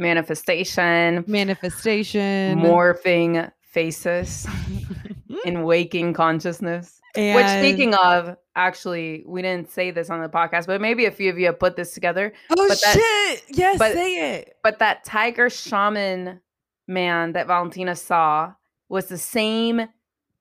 [0.00, 4.48] manifestation, manifestation, morphing faces
[5.44, 7.00] in waking consciousness.
[7.14, 11.10] And Which, speaking of, actually, we didn't say this on the podcast, but maybe a
[11.10, 12.32] few of you have put this together.
[12.50, 13.44] Oh but that, shit!
[13.56, 14.56] Yes, but, say it.
[14.62, 16.40] But that tiger shaman
[16.86, 18.52] man that Valentina saw
[18.88, 19.88] was the same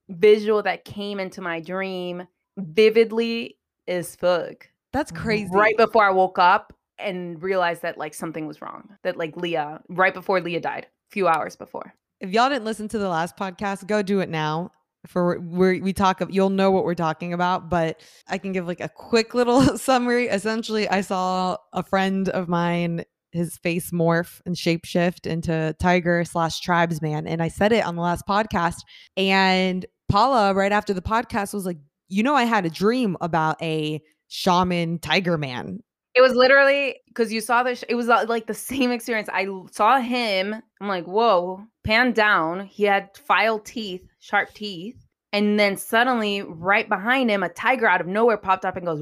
[0.10, 3.58] visual that came into my dream vividly
[3.88, 4.70] as fuck.
[4.92, 5.50] That's crazy.
[5.52, 8.90] Right before I woke up and realized that like something was wrong.
[9.04, 11.94] That like Leah, right before Leah died, a few hours before.
[12.20, 14.72] If y'all didn't listen to the last podcast, go do it now
[15.08, 18.68] for we we talk of you'll know what we're talking about but i can give
[18.68, 24.42] like a quick little summary essentially i saw a friend of mine his face morph
[24.46, 28.82] and shapeshift into tiger slash tribesman and i said it on the last podcast
[29.16, 31.78] and paula right after the podcast was like
[32.10, 35.80] you know i had a dream about a shaman tiger man
[36.20, 37.86] it was literally because you saw this.
[37.88, 39.30] It was uh, like the same experience.
[39.32, 40.54] I saw him.
[40.82, 42.66] I'm like, whoa, pan down.
[42.66, 44.98] He had file teeth, sharp teeth.
[45.32, 49.02] And then suddenly, right behind him, a tiger out of nowhere popped up and goes,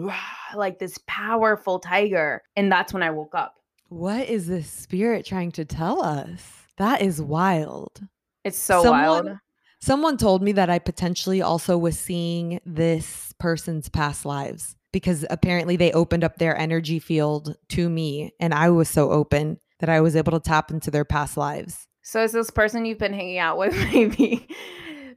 [0.56, 2.44] like this powerful tiger.
[2.56, 3.56] And that's when I woke up.
[3.90, 6.68] What is this spirit trying to tell us?
[6.78, 8.00] That is wild.
[8.44, 9.38] It's so someone, wild.
[9.82, 15.76] Someone told me that I potentially also was seeing this person's past lives because apparently
[15.76, 20.02] they opened up their energy field to me and I was so open that I
[20.02, 21.88] was able to tap into their past lives.
[22.02, 24.48] So is this person you've been hanging out with maybe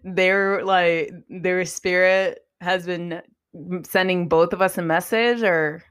[0.02, 3.22] their like their spirit has been
[3.84, 5.82] sending both of us a message or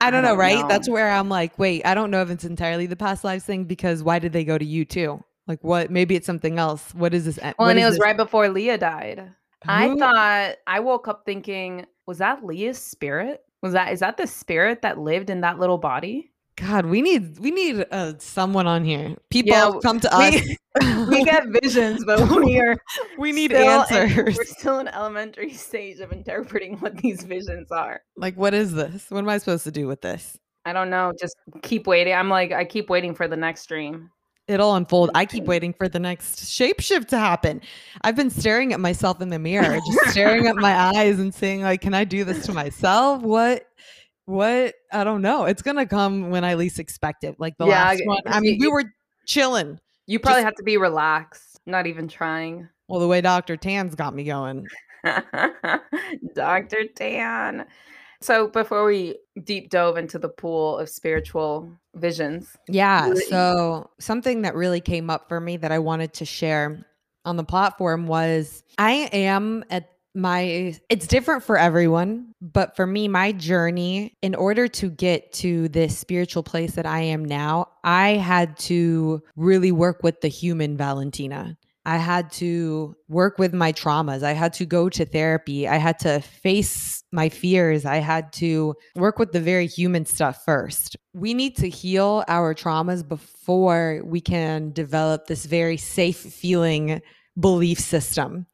[0.00, 0.60] I don't, I don't know, right?
[0.60, 0.68] Know.
[0.68, 3.64] That's where I'm like, wait, I don't know if it's entirely the past lives thing
[3.64, 5.24] because why did they go to you too?
[5.46, 6.92] Like what maybe it's something else.
[6.94, 7.38] What is this?
[7.58, 8.02] Well, and it was this?
[8.02, 9.18] right before Leah died.
[9.64, 9.70] Who?
[9.70, 13.42] I thought I woke up thinking was that Leah's spirit?
[13.62, 16.30] Was that is that the spirit that lived in that little body?
[16.56, 19.16] God, we need we need uh, someone on here.
[19.30, 20.40] People yeah, come to us.
[21.08, 22.76] We, get visions, but we are
[23.16, 24.12] we need answers.
[24.14, 28.02] In, we're still in elementary stage of interpreting what these visions are.
[28.14, 29.10] Like, what is this?
[29.10, 30.36] What am I supposed to do with this?
[30.66, 31.14] I don't know.
[31.18, 32.12] Just keep waiting.
[32.12, 34.10] I'm like, I keep waiting for the next dream
[34.48, 35.10] it'll unfold.
[35.14, 35.50] I keep mm-hmm.
[35.50, 37.60] waiting for the next shapeshift to happen.
[38.02, 41.62] I've been staring at myself in the mirror, just staring at my eyes and saying,
[41.62, 43.22] like, can I do this to myself?
[43.22, 43.66] What
[44.26, 45.44] what I don't know.
[45.44, 47.38] It's gonna come when I least expect it.
[47.38, 48.22] Like the yeah, last one.
[48.26, 48.84] I mean, we were
[49.24, 49.78] chilling.
[50.06, 52.68] You probably just, have to be relaxed, not even trying.
[52.88, 53.56] Well, the way Dr.
[53.56, 54.66] Tan's got me going.
[56.34, 56.84] Dr.
[56.94, 57.66] Tan.
[58.26, 62.56] So before we deep dove into the pool of spiritual visions.
[62.66, 63.14] Yeah.
[63.28, 66.84] So something that really came up for me that I wanted to share
[67.24, 73.06] on the platform was I am at my it's different for everyone but for me
[73.06, 78.12] my journey in order to get to this spiritual place that i am now i
[78.12, 81.54] had to really work with the human valentina
[81.86, 84.24] I had to work with my traumas.
[84.24, 85.68] I had to go to therapy.
[85.68, 87.84] I had to face my fears.
[87.84, 90.96] I had to work with the very human stuff first.
[91.14, 97.00] We need to heal our traumas before we can develop this very safe feeling
[97.38, 98.46] belief system.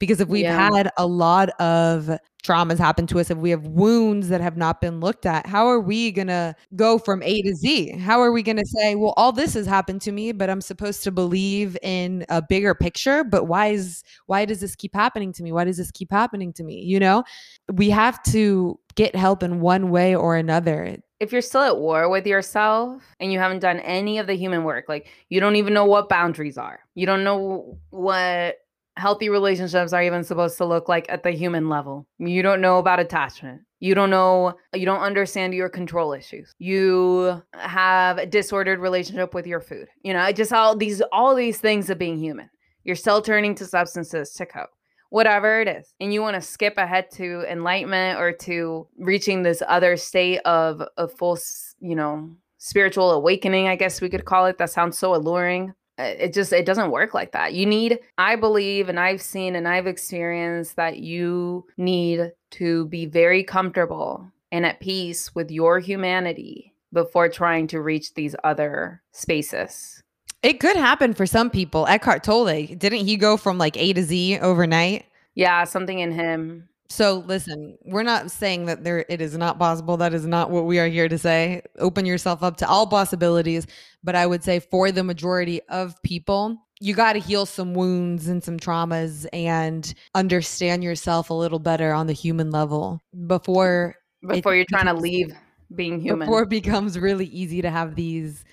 [0.00, 0.70] Because if we've Yeah.
[0.74, 2.10] had a lot of
[2.42, 5.66] traumas happen to us, if we have wounds that have not been looked at, how
[5.66, 7.98] are we going to go from A to Z?
[7.98, 10.62] How are we going to say, well, all this has happened to me, but I'm
[10.62, 15.32] supposed to believe in a bigger picture, but why is why does this keep happening
[15.34, 15.52] to me?
[15.52, 16.80] Why does this keep happening to me?
[16.82, 17.22] You know?
[17.70, 20.96] We have to get help in one way or another.
[21.20, 24.64] if you're still at war with yourself and you haven't done any of the human
[24.64, 28.56] work, like you don't even know what boundaries are, you don't know what
[28.96, 32.78] healthy relationships are even supposed to look like at the human level, you don't know
[32.78, 33.62] about attachment.
[33.82, 36.52] You don't know, you don't understand your control issues.
[36.58, 39.88] You have a disordered relationship with your food.
[40.02, 42.50] You know, I just all these all these things of being human.
[42.84, 44.70] You're still turning to substances to cope
[45.10, 49.60] whatever it is and you want to skip ahead to enlightenment or to reaching this
[49.66, 51.36] other state of a full
[51.80, 56.32] you know spiritual awakening i guess we could call it that sounds so alluring it
[56.32, 59.86] just it doesn't work like that you need i believe and i've seen and i've
[59.86, 67.28] experienced that you need to be very comfortable and at peace with your humanity before
[67.28, 70.02] trying to reach these other spaces
[70.42, 71.86] It could happen for some people.
[71.86, 75.04] Eckhart Tolle, didn't he go from like A to Z overnight?
[75.34, 79.96] yeah something in him So listen, we're not saying that there it is not possible.
[79.96, 81.62] That is not what we are here to say.
[81.78, 83.66] Open yourself up to all possibilities,
[84.02, 88.26] but I would say for the majority of people, you got to heal some wounds
[88.26, 93.94] and some traumas and understand yourself a little better on the human level before
[94.26, 95.32] before you're trying to leave
[95.74, 98.44] being human before it becomes really easy to have these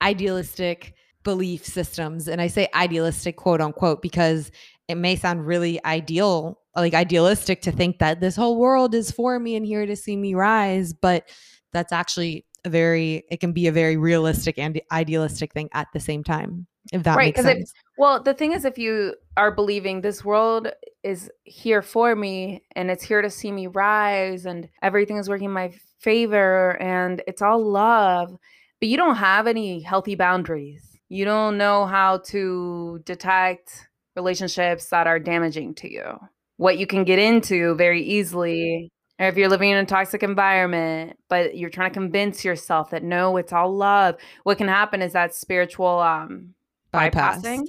[0.00, 4.50] idealistic belief systems and i say idealistic quote unquote because
[4.88, 9.38] it may sound really ideal like idealistic to think that this whole world is for
[9.38, 11.28] me and here to see me rise but
[11.72, 16.00] that's actually a very it can be a very realistic and idealistic thing at the
[16.00, 19.14] same time if that Right, makes 'cause if- sense Well, the thing is, if you
[19.36, 20.66] are believing this world
[21.04, 25.44] is here for me and it's here to see me rise and everything is working
[25.46, 28.34] in my favor and it's all love,
[28.80, 30.98] but you don't have any healthy boundaries.
[31.08, 36.18] You don't know how to detect relationships that are damaging to you,
[36.56, 38.90] what you can get into very easily.
[39.18, 43.02] Or if you're living in a toxic environment, but you're trying to convince yourself that
[43.02, 46.54] no, it's all love, what can happen is that spiritual um,
[46.90, 47.66] bypass bypassing.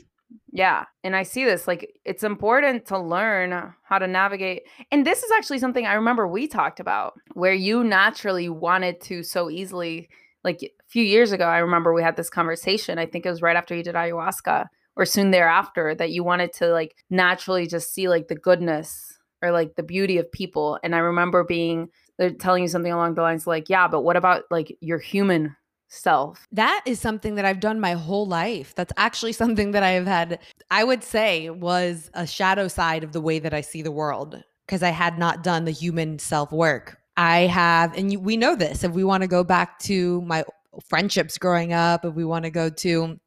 [0.51, 0.85] Yeah.
[1.03, 4.63] And I see this like it's important to learn how to navigate.
[4.91, 9.23] And this is actually something I remember we talked about where you naturally wanted to
[9.23, 10.09] so easily.
[10.43, 12.99] Like a few years ago, I remember we had this conversation.
[12.99, 16.53] I think it was right after you did ayahuasca or soon thereafter that you wanted
[16.53, 20.79] to like naturally just see like the goodness or like the beauty of people.
[20.83, 24.15] And I remember being they're telling you something along the lines like, yeah, but what
[24.15, 25.55] about like your human
[25.87, 26.45] self?
[26.51, 28.73] That is something that I've done my whole life.
[28.75, 30.39] That's actually something that I have had,
[30.71, 34.43] I would say, was a shadow side of the way that I see the world
[34.65, 36.97] because I had not done the human self work.
[37.17, 40.43] I have, and you, we know this, if we want to go back to my
[40.83, 43.19] friendships growing up, if we want to go to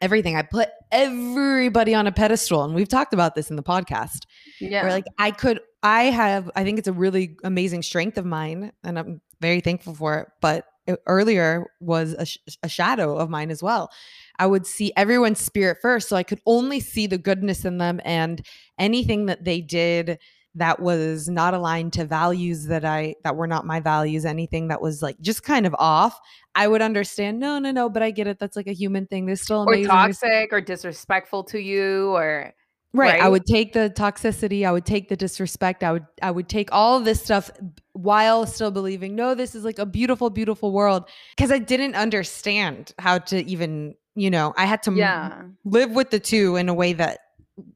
[0.00, 2.64] everything, I put everybody on a pedestal.
[2.64, 4.20] And we've talked about this in the podcast
[4.60, 4.82] Yeah.
[4.82, 8.72] where like I could I have I think it's a really amazing strength of mine
[8.84, 13.28] and I'm very thankful for it but it, earlier was a, sh- a shadow of
[13.28, 13.90] mine as well
[14.38, 18.00] I would see everyone's spirit first so I could only see the goodness in them
[18.04, 18.44] and
[18.78, 20.18] anything that they did
[20.56, 24.80] that was not aligned to values that I that were not my values anything that
[24.80, 26.18] was like just kind of off
[26.54, 29.26] I would understand no no no but I get it that's like a human thing
[29.26, 32.52] there's still or amazing there's toxic or disrespectful to you or
[32.92, 33.20] Right.
[33.20, 36.72] I would take the toxicity, I would take the disrespect, I would I would take
[36.72, 37.50] all of this stuff
[37.92, 41.04] while still believing, no, this is like a beautiful, beautiful world.
[41.36, 45.90] Cause I didn't understand how to even, you know, I had to m- yeah live
[45.90, 47.18] with the two in a way that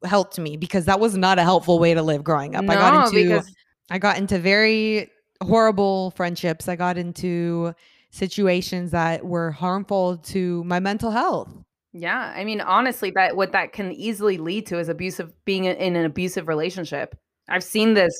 [0.04, 2.64] helped me because that was not a helpful way to live growing up.
[2.64, 3.54] no I got into because
[3.90, 5.10] I got into very
[5.42, 6.68] horrible friendships.
[6.68, 7.74] I got into
[8.10, 11.48] situations that were harmful to my mental health.
[11.92, 15.76] yeah i mean honestly that what that can easily lead to is abusive being in
[15.76, 17.16] in an abusive relationship
[17.48, 18.12] i've seen this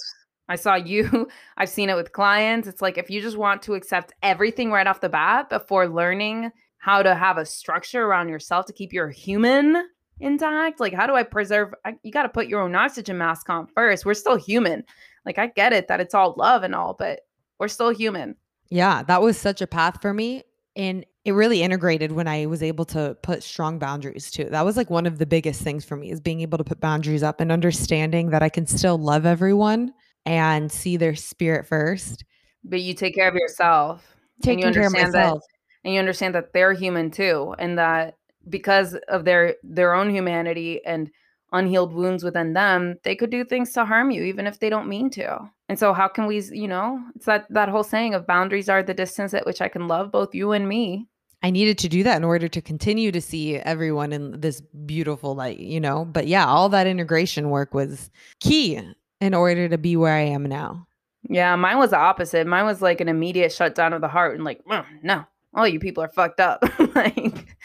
[0.49, 3.75] i saw you i've seen it with clients it's like if you just want to
[3.75, 8.67] accept everything right off the bat before learning how to have a structure around yourself
[8.67, 9.85] to keep your human
[10.21, 13.49] intact like how do i preserve I, you got to put your own oxygen mask
[13.51, 14.85] on first we're still human
[15.25, 17.21] like i get it that it's all love and all but
[17.59, 18.37] we're still human
[18.71, 20.45] Yeah, that was such a path for me.
[20.77, 24.45] And it really integrated when I was able to put strong boundaries too.
[24.45, 26.81] That was like one of the biggest things for me is being able to put
[26.81, 29.93] boundaries up and understanding that I can still love everyone
[30.25, 32.25] and see their spirit first.
[32.65, 34.17] but you take care of yourself
[34.47, 35.43] and you Taking care of understand that myself.
[35.85, 38.17] and you understand that they're human too and that
[38.49, 41.11] because of their their own humanity and
[41.53, 44.89] unhealed wounds within them, they could do things to harm you even if they don't
[44.89, 45.39] mean to.
[45.69, 48.83] And so how can we, you know, it's that that whole saying of boundaries are
[48.83, 51.07] the distance at which I can love both you and me.
[51.43, 55.35] I needed to do that in order to continue to see everyone in this beautiful
[55.35, 56.05] light, you know.
[56.05, 58.11] But yeah, all that integration work was
[58.41, 58.81] key
[59.21, 60.87] in order to be where I am now.
[61.29, 62.47] Yeah, mine was the opposite.
[62.47, 65.25] Mine was like an immediate shutdown of the heart and like, mm, no,
[65.55, 66.63] all you people are fucked up.
[66.95, 67.57] like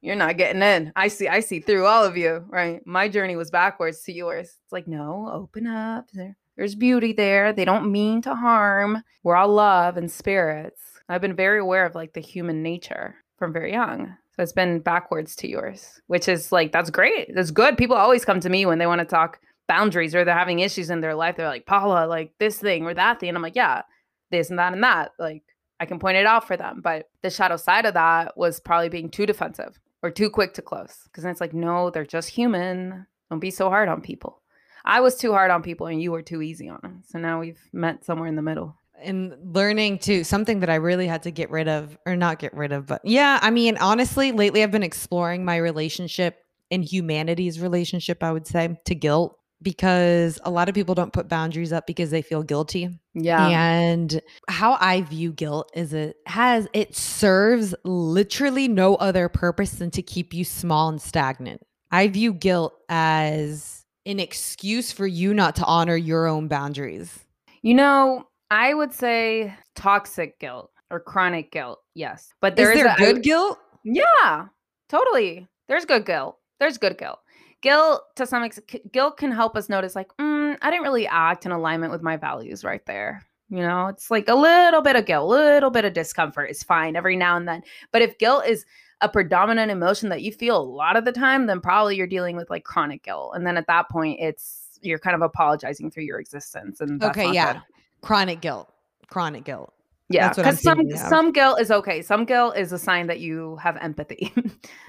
[0.00, 0.92] you're not getting in.
[0.96, 2.80] I see, I see through all of you, right?
[2.86, 4.46] My journey was backwards to yours.
[4.46, 6.06] It's like, no, open up.
[6.12, 7.52] There, there's beauty there.
[7.52, 9.02] They don't mean to harm.
[9.22, 10.80] We're all love and spirits.
[11.08, 14.16] I've been very aware of like the human nature from very young.
[14.36, 17.34] So it's been backwards to yours, which is like, that's great.
[17.34, 17.76] That's good.
[17.76, 20.88] People always come to me when they want to talk boundaries or they're having issues
[20.88, 21.36] in their life.
[21.36, 23.28] They're like, Paula, like this thing or that thing.
[23.28, 23.82] And I'm like, yeah,
[24.30, 25.12] this and that and that.
[25.18, 25.42] Like,
[25.78, 26.80] I can point it out for them.
[26.82, 30.62] But the shadow side of that was probably being too defensive or too quick to
[30.62, 31.08] close.
[31.12, 33.06] Cause then it's like, no, they're just human.
[33.30, 34.40] Don't be so hard on people.
[34.84, 37.02] I was too hard on people and you were too easy on them.
[37.06, 41.06] So now we've met somewhere in the middle and learning to something that I really
[41.06, 44.32] had to get rid of or not get rid of, but yeah, I mean, honestly,
[44.32, 50.38] lately I've been exploring my relationship in humanity's relationship, I would say, to guilt because
[50.44, 52.99] a lot of people don't put boundaries up because they feel guilty.
[53.14, 53.46] Yeah.
[53.48, 59.90] And how I view guilt is it has it serves literally no other purpose than
[59.92, 61.62] to keep you small and stagnant.
[61.90, 67.18] I view guilt as an excuse for you not to honor your own boundaries.
[67.62, 71.80] You know, I would say toxic guilt or chronic guilt.
[71.94, 72.32] Yes.
[72.40, 73.58] But there is, is there a, good I, guilt?
[73.84, 74.46] Yeah,
[74.88, 75.48] totally.
[75.68, 76.38] There's good guilt.
[76.58, 77.18] There's good guilt.
[77.62, 81.44] Guilt, to some extent, guilt can help us notice, like, mm, I didn't really act
[81.46, 83.26] in alignment with my values right there.
[83.50, 86.62] You know, it's like a little bit of guilt, a little bit of discomfort is
[86.62, 87.62] fine every now and then.
[87.92, 88.64] But if guilt is
[89.00, 92.36] a predominant emotion that you feel a lot of the time, then probably you're dealing
[92.36, 93.32] with like chronic guilt.
[93.34, 96.80] And then at that point, it's you're kind of apologizing for your existence.
[96.80, 97.54] And okay, yeah.
[97.54, 97.62] Good
[98.02, 98.72] chronic guilt
[99.08, 99.72] chronic guilt
[100.08, 103.76] yeah because some some guilt is okay some guilt is a sign that you have
[103.78, 104.32] empathy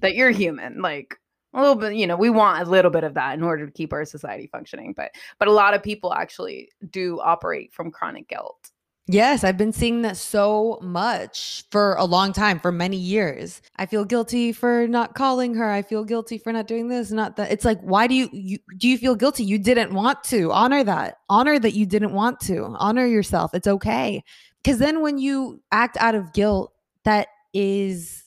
[0.00, 1.18] that you're human like
[1.54, 3.72] a little bit you know we want a little bit of that in order to
[3.72, 8.28] keep our society functioning but but a lot of people actually do operate from chronic
[8.28, 8.70] guilt
[9.08, 13.60] Yes, I've been seeing that so much for a long time, for many years.
[13.74, 15.68] I feel guilty for not calling her.
[15.68, 17.50] I feel guilty for not doing this, not that.
[17.50, 19.42] It's like, why do you, you do you feel guilty?
[19.42, 20.52] You didn't want to.
[20.52, 21.18] Honor that.
[21.28, 22.76] Honor that you didn't want to.
[22.78, 23.54] Honor yourself.
[23.54, 24.22] It's okay.
[24.62, 26.72] Because then when you act out of guilt,
[27.02, 28.22] that is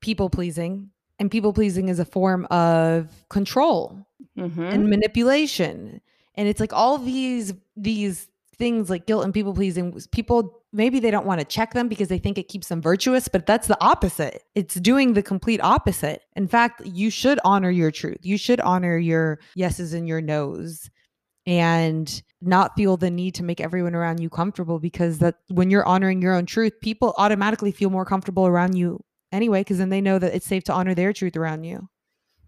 [0.00, 4.06] people pleasing, and people pleasing is a form of control
[4.36, 4.62] mm-hmm.
[4.62, 6.00] and manipulation.
[6.34, 11.10] And it's like all these these things like guilt and people pleasing people maybe they
[11.10, 13.76] don't want to check them because they think it keeps them virtuous but that's the
[13.84, 18.60] opposite it's doing the complete opposite in fact you should honor your truth you should
[18.60, 20.88] honor your yeses and your nos
[21.46, 25.86] and not feel the need to make everyone around you comfortable because that when you're
[25.86, 29.02] honoring your own truth people automatically feel more comfortable around you
[29.34, 31.88] anyway because then they know that it's safe to honor their truth around you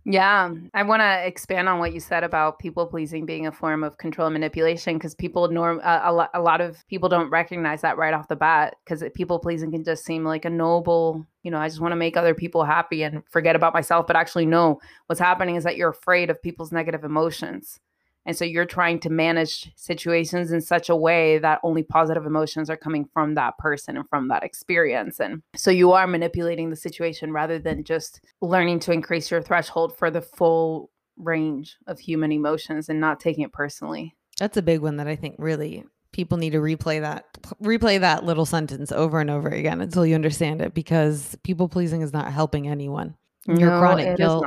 [0.09, 3.83] yeah, I want to expand on what you said about people pleasing being a form
[3.83, 7.99] of control and manipulation because people norm a, a lot of people don't recognize that
[7.99, 11.59] right off the bat because people pleasing can just seem like a noble, you know,
[11.59, 14.79] I just want to make other people happy and forget about myself, but actually no,
[15.07, 17.81] what's happening is that you're afraid of people's negative emotions.
[18.27, 22.69] And so you're trying to manage situations in such a way that only positive emotions
[22.69, 25.21] are coming from that person and from that experience.
[25.21, 29.97] And so you are manipulating the situation rather than just learning to increase your threshold
[29.97, 34.15] for the full range of human emotions and not taking it personally.
[34.39, 37.27] That's a big one that I think really people need to replay that
[37.63, 42.03] replay that little sentence over and over again until you understand it because people pleasing
[42.03, 43.15] is not helping anyone.
[43.47, 44.45] Your no, chronic guilt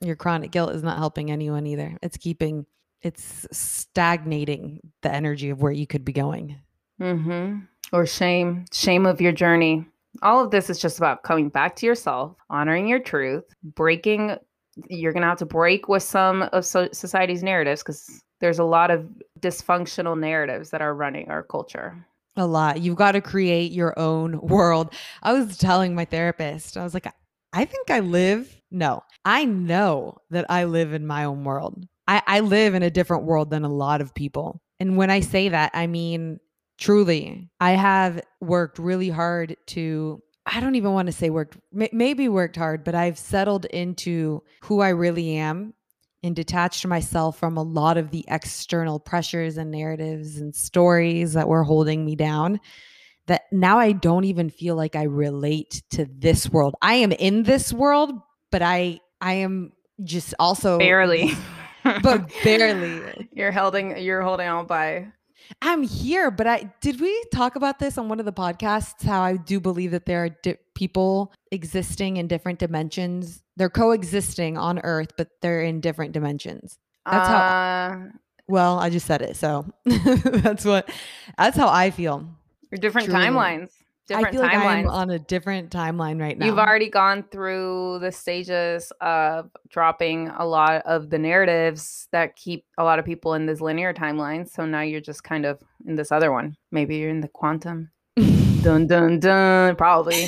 [0.00, 1.96] your chronic guilt is not helping anyone either.
[2.02, 2.66] It's keeping
[3.04, 6.58] it's stagnating the energy of where you could be going.
[7.00, 7.58] Mm-hmm.
[7.92, 9.86] Or shame, shame of your journey.
[10.22, 14.36] All of this is just about coming back to yourself, honoring your truth, breaking.
[14.88, 18.90] You're gonna have to break with some of so- society's narratives because there's a lot
[18.90, 19.06] of
[19.40, 22.06] dysfunctional narratives that are running our culture.
[22.36, 22.80] A lot.
[22.80, 24.92] You've got to create your own world.
[25.22, 27.06] I was telling my therapist, I was like,
[27.52, 28.60] I think I live.
[28.72, 31.86] No, I know that I live in my own world.
[32.06, 34.60] I, I live in a different world than a lot of people.
[34.80, 36.38] And when I say that, I mean,
[36.78, 42.28] truly, I have worked really hard to, I don't even want to say worked, maybe
[42.28, 45.74] worked hard, but I've settled into who I really am
[46.22, 51.48] and detached myself from a lot of the external pressures and narratives and stories that
[51.48, 52.60] were holding me down
[53.26, 56.74] that now I don't even feel like I relate to this world.
[56.82, 58.12] I am in this world,
[58.50, 61.32] but I I am just also barely,
[62.02, 63.28] but barely.
[63.32, 65.08] You're holding you're holding on by.
[65.60, 69.04] I'm here, but I did we talk about this on one of the podcasts?
[69.04, 73.42] How I do believe that there are di- people existing in different dimensions.
[73.56, 76.78] They're coexisting on Earth, but they're in different dimensions.
[77.08, 77.36] That's how.
[77.36, 77.98] uh,
[78.48, 80.88] Well, I just said it, so that's what.
[81.36, 82.26] That's how I feel.
[82.80, 83.20] Different Truly.
[83.26, 83.70] timelines.
[84.06, 84.54] Different I feel like.
[84.54, 86.44] I'm on a different timeline right now.
[86.44, 92.66] You've already gone through the stages of dropping a lot of the narratives that keep
[92.76, 94.48] a lot of people in this linear timeline.
[94.48, 96.54] So now you're just kind of in this other one.
[96.70, 97.90] Maybe you're in the quantum.
[98.16, 99.76] dun dun dun.
[99.76, 100.26] Probably.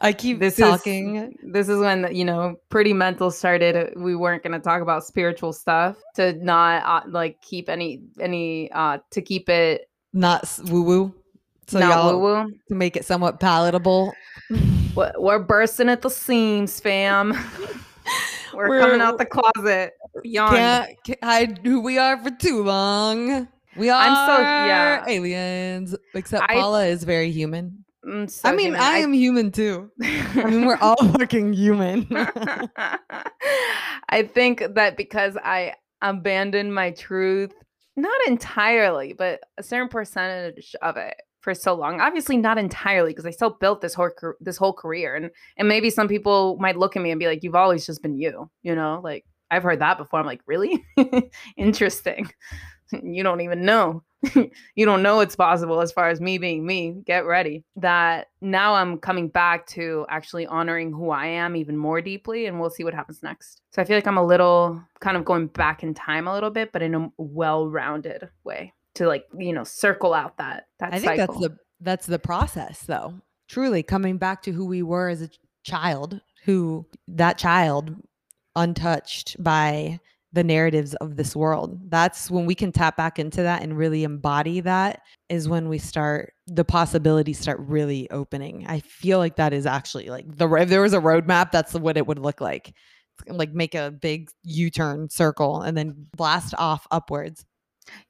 [0.00, 1.16] I keep This talking.
[1.16, 3.94] is this is when you know pretty mental started.
[3.96, 8.70] We weren't going to talk about spiritual stuff to not uh, like keep any any
[8.72, 11.14] uh to keep it not woo woo.
[11.72, 12.52] So not y'all woo woo.
[12.68, 14.12] to make it somewhat palatable.
[14.94, 17.30] We're, we're bursting at the seams, fam.
[18.52, 19.94] we're, We're- coming out the closet.
[20.22, 20.54] Yawn.
[20.54, 23.48] Can't, can't hide who we are for too long.
[23.74, 25.04] We are I'm so- yeah.
[25.08, 25.96] aliens.
[26.14, 27.82] Except I- Paula is very human.
[28.04, 28.80] I'm so I mean, human.
[28.82, 29.90] I am human too.
[30.02, 32.06] I mean, we're all fucking human.
[34.10, 37.54] I think that because I abandoned my truth,
[37.96, 42.00] not entirely, but a certain percentage of it for so long.
[42.00, 45.90] Obviously, not entirely, because I still built this whole this whole career, and and maybe
[45.90, 48.74] some people might look at me and be like, "You've always just been you," you
[48.74, 50.18] know, like I've heard that before.
[50.18, 50.82] I'm like, really
[51.56, 52.30] interesting.
[53.02, 54.02] you don't even know.
[54.74, 57.02] you don't know it's possible as far as me being me.
[57.04, 57.64] Get ready.
[57.76, 62.60] That now I'm coming back to actually honoring who I am even more deeply, and
[62.60, 63.60] we'll see what happens next.
[63.72, 66.50] So I feel like I'm a little kind of going back in time a little
[66.50, 70.98] bit, but in a well-rounded way to like you know circle out that that I
[70.98, 71.34] think cycle.
[71.34, 73.14] that's the that's the process though.
[73.48, 75.30] Truly coming back to who we were as a
[75.64, 77.94] child, who that child
[78.56, 80.00] untouched by
[80.32, 81.78] the narratives of this world.
[81.90, 85.78] That's when we can tap back into that and really embody that is when we
[85.78, 88.66] start the possibilities start really opening.
[88.66, 91.96] I feel like that is actually like the if there was a roadmap, that's what
[91.96, 92.74] it would look like.
[93.28, 97.44] Like make a big U-turn circle and then blast off upwards.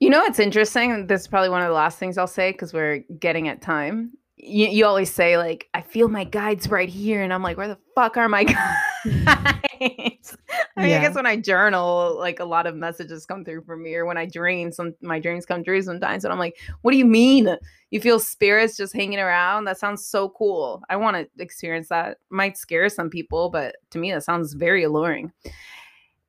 [0.00, 1.06] You know, it's interesting.
[1.06, 4.12] This is probably one of the last things I'll say because we're getting at time.
[4.36, 7.22] You, you always say, like, I feel my guides right here.
[7.22, 10.36] And I'm like, where the fuck are my guides?
[10.76, 10.98] I mean, Yeah.
[10.98, 14.04] I guess when I journal, like a lot of messages come through for me, or
[14.04, 16.24] when I dream, some my dreams come true sometimes.
[16.24, 17.56] And I'm like, what do you mean?
[17.90, 19.64] You feel spirits just hanging around?
[19.64, 20.82] That sounds so cool.
[20.88, 22.18] I want to experience that.
[22.30, 25.32] Might scare some people, but to me, that sounds very alluring.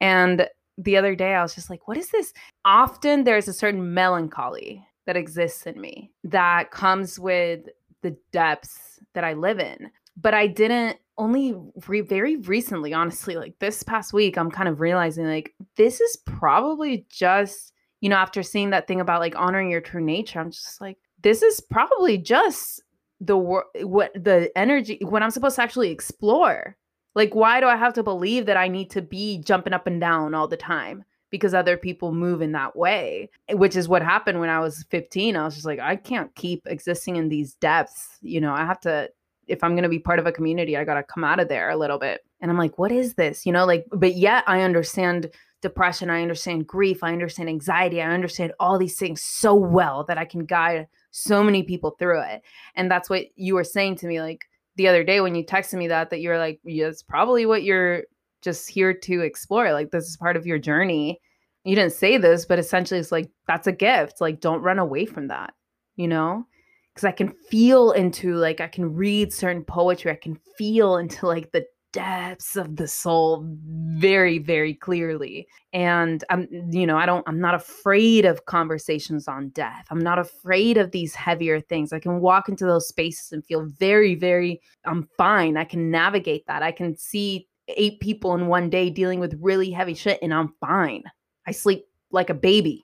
[0.02, 0.48] And
[0.78, 2.34] the other day, I was just like, what is this?
[2.66, 7.62] Often there's a certain melancholy that exists in me that comes with
[8.02, 9.92] the depths that I live in.
[10.16, 11.56] But I didn't only
[11.88, 16.18] re- very recently, honestly, like this past week, I'm kind of realizing like this is
[16.26, 20.52] probably just, you know, after seeing that thing about like honoring your true nature, I'm
[20.52, 22.82] just like, this is probably just
[23.22, 26.76] the wor- what the energy what I'm supposed to actually explore.
[27.16, 30.00] Like, why do I have to believe that I need to be jumping up and
[30.00, 31.06] down all the time?
[31.30, 34.86] Because other people move in that way, eh, which is what happened when I was
[34.90, 35.36] 15.
[35.36, 38.18] I was just like, I can't keep existing in these depths.
[38.22, 39.10] You know, I have to,
[39.48, 41.50] if I'm going to be part of a community, I got to come out of
[41.50, 42.22] there a little bit.
[42.40, 43.46] And I'm like, what is this?
[43.46, 45.32] You know, like, but yet I understand
[45.64, 46.12] depression.
[46.12, 47.04] I understand grief.
[47.04, 48.02] I understand anxiety.
[48.02, 52.22] I understand all these things so well that I can guide so many people through
[52.22, 52.42] it.
[52.76, 54.46] And that's what you were saying to me, like,
[54.76, 57.64] the other day when you texted me that that you're like yeah, it's probably what
[57.64, 58.04] you're
[58.42, 61.20] just here to explore like this is part of your journey.
[61.64, 65.06] You didn't say this but essentially it's like that's a gift like don't run away
[65.06, 65.54] from that
[65.96, 66.46] you know?
[66.94, 71.26] Because i can feel into like i can read certain poetry i can feel into
[71.26, 77.24] like the depths of the soul very very clearly and i'm you know i don't
[77.28, 79.86] i'm not afraid of conversations on death.
[79.92, 81.94] I'm not afraid of these heavier things.
[81.94, 85.56] I can walk into those spaces and feel very very i'm fine.
[85.56, 86.64] I can navigate that.
[86.64, 90.54] I can see eight people in one day dealing with really heavy shit and i'm
[90.60, 91.04] fine.
[91.48, 92.84] I sleep like a baby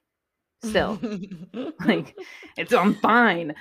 [0.63, 0.99] still.
[1.85, 2.15] Like
[2.57, 3.55] it's i'm fine.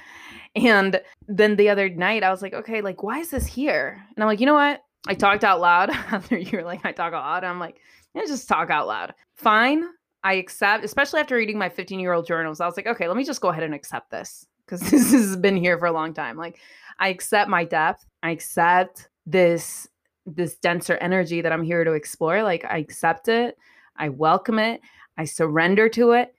[0.54, 4.04] And then the other night i was like okay like why is this here?
[4.14, 7.12] And i'm like you know what i talked out loud after you're like i talk
[7.12, 7.80] out loud i'm like
[8.14, 9.14] yeah, just talk out loud.
[9.36, 9.84] Fine
[10.24, 12.60] i accept especially after reading my 15 year old journals.
[12.60, 15.36] I was like okay let me just go ahead and accept this because this has
[15.36, 16.36] been here for a long time.
[16.36, 16.58] Like
[16.98, 18.04] i accept my depth.
[18.22, 19.88] I accept this
[20.26, 22.42] this denser energy that i'm here to explore.
[22.42, 23.56] Like i accept it.
[23.96, 24.80] I welcome it.
[25.16, 26.34] I surrender to it.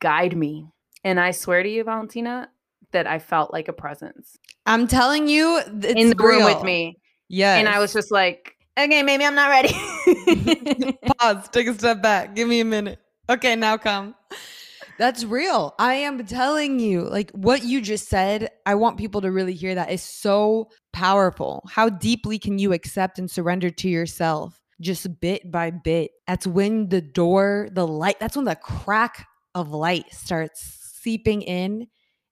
[0.00, 0.66] Guide me.
[1.04, 2.48] And i swear to you valentina
[2.92, 4.36] that i felt like a presence.
[4.66, 6.98] I'm telling you, it's in the room with me
[7.32, 7.58] Yes.
[7.58, 9.72] and i was just like okay, maybe I'm not ready.
[11.18, 12.34] Pause, take a step back.
[12.34, 12.98] Give me a minute.
[13.28, 14.14] Okay, now come.
[14.98, 15.74] That's real.
[15.78, 19.74] I am telling you, like what you just said, I want people to really hear
[19.74, 21.64] that is so powerful.
[21.70, 26.10] How deeply can you accept and surrender to yourself just bit by bit?
[26.26, 30.60] That's when the door, the light, that's when the crack of light starts
[31.00, 31.86] seeping in.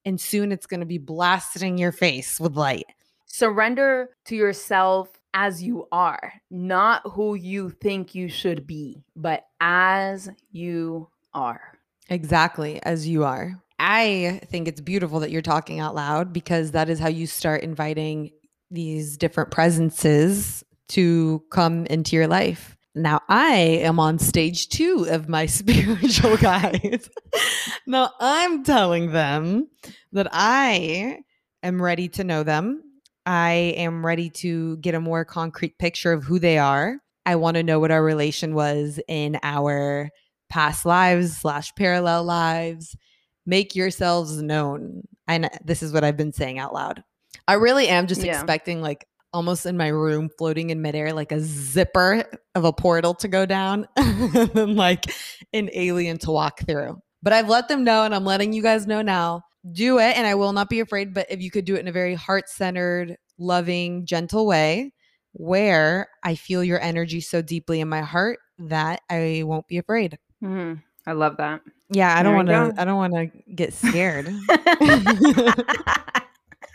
[0.05, 2.87] And soon it's going to be blasting your face with light.
[3.29, 10.29] Surrender to yourself as you are, not who you think you should be, but as
[10.51, 11.79] you are.
[12.09, 13.63] Exactly, as you are.
[13.79, 17.63] I think it's beautiful that you're talking out loud because that is how you start
[17.63, 18.33] inviting
[18.71, 22.77] these different presences to come into your life.
[22.95, 27.09] Now I am on stage two of my spiritual guides.
[27.87, 29.69] now I'm telling them
[30.13, 31.21] that I
[31.63, 32.83] am ready to know them.
[33.29, 36.97] I am ready to get a more concrete picture of who they are.
[37.27, 40.09] I want to know what our relation was in our
[40.49, 42.97] past lives slash parallel lives.
[43.45, 45.03] Make yourselves known.
[45.27, 47.05] And this is what I've been saying out loud.
[47.47, 48.33] I really am just yeah.
[48.33, 52.25] expecting like almost in my room floating in midair like a zipper
[52.55, 55.05] of a portal to go down and like
[55.53, 56.97] an alien to walk through.
[57.23, 59.43] But I've let them know and I'm letting you guys know now.
[59.73, 61.89] Do it and I will not be afraid, but if you could do it in
[61.89, 64.93] a very heart-centered, loving, gentle way
[65.33, 70.19] where I feel your energy so deeply in my heart that I won't be afraid.
[70.43, 71.61] Mm, I love that.
[71.91, 72.75] Yeah, I don't want to.
[72.77, 74.27] I don't want to get scared.
[74.49, 74.75] that's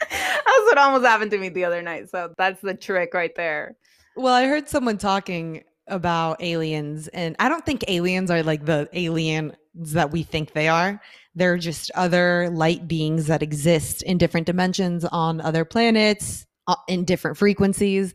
[0.10, 2.10] what almost happened to me the other night.
[2.10, 3.76] So that's the trick right there.
[4.16, 8.90] Well, I heard someone talking about aliens, and I don't think aliens are like the
[8.94, 11.02] aliens that we think they are.
[11.36, 17.06] They're just other light beings that exist in different dimensions on other planets, uh, in
[17.06, 18.14] different frequencies.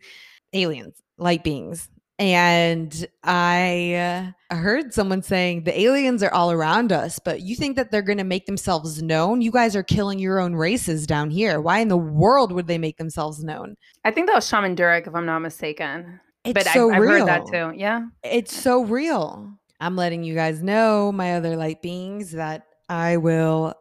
[0.53, 1.89] Aliens, light beings.
[2.21, 7.77] And I uh, heard someone saying the aliens are all around us, but you think
[7.77, 9.41] that they're going to make themselves known?
[9.41, 11.61] You guys are killing your own races down here.
[11.61, 13.77] Why in the world would they make themselves known?
[14.05, 16.19] I think that was Shaman Durek, if I'm not mistaken.
[16.45, 16.95] It's but so real.
[16.95, 17.79] I've heard that too.
[17.79, 18.07] Yeah.
[18.25, 19.53] It's so real.
[19.79, 23.75] I'm letting you guys know, my other light beings, that I will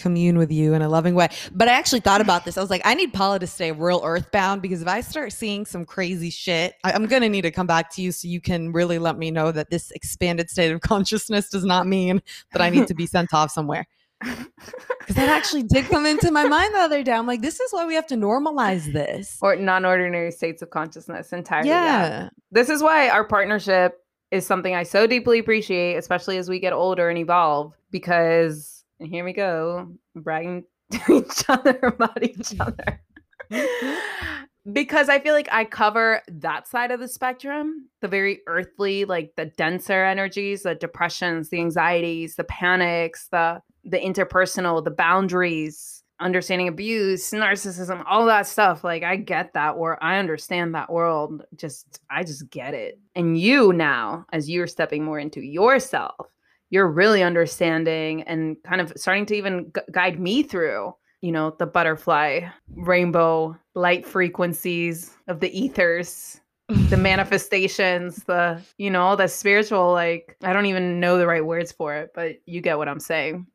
[0.00, 1.28] commune with you in a loving way.
[1.52, 2.56] But I actually thought about this.
[2.56, 5.66] I was like, I need Paula to stay real earthbound because if I start seeing
[5.66, 8.40] some crazy shit, I, am going to need to come back to you so you
[8.40, 12.62] can really let me know that this expanded state of consciousness does not mean that
[12.62, 13.86] I need to be sent off somewhere.
[15.00, 17.12] Because that actually did come into my mind the other day.
[17.12, 19.38] I'm like, this is why we have to normalize this.
[19.40, 21.70] Or non ordinary states of consciousness entirely.
[21.70, 22.08] Yeah.
[22.08, 22.28] yeah.
[22.52, 23.94] This is why our partnership
[24.30, 29.08] is something I so deeply appreciate, especially as we get older and evolve, because and
[29.08, 33.02] here we go, bragging to each other about each other.
[34.72, 39.32] because I feel like I cover that side of the spectrum, the very earthly, like
[39.36, 46.68] the denser energies, the depressions, the anxieties, the panics, the the interpersonal, the boundaries, understanding
[46.68, 48.84] abuse, narcissism, all that stuff.
[48.84, 51.42] Like I get that or I understand that world.
[51.56, 52.98] Just I just get it.
[53.14, 56.26] And you now, as you're stepping more into yourself,
[56.70, 61.54] you're really understanding and kind of starting to even gu- guide me through you know
[61.58, 62.40] the butterfly
[62.76, 70.52] rainbow light frequencies of the ethers the manifestations the you know the spiritual like i
[70.52, 73.46] don't even know the right words for it but you get what i'm saying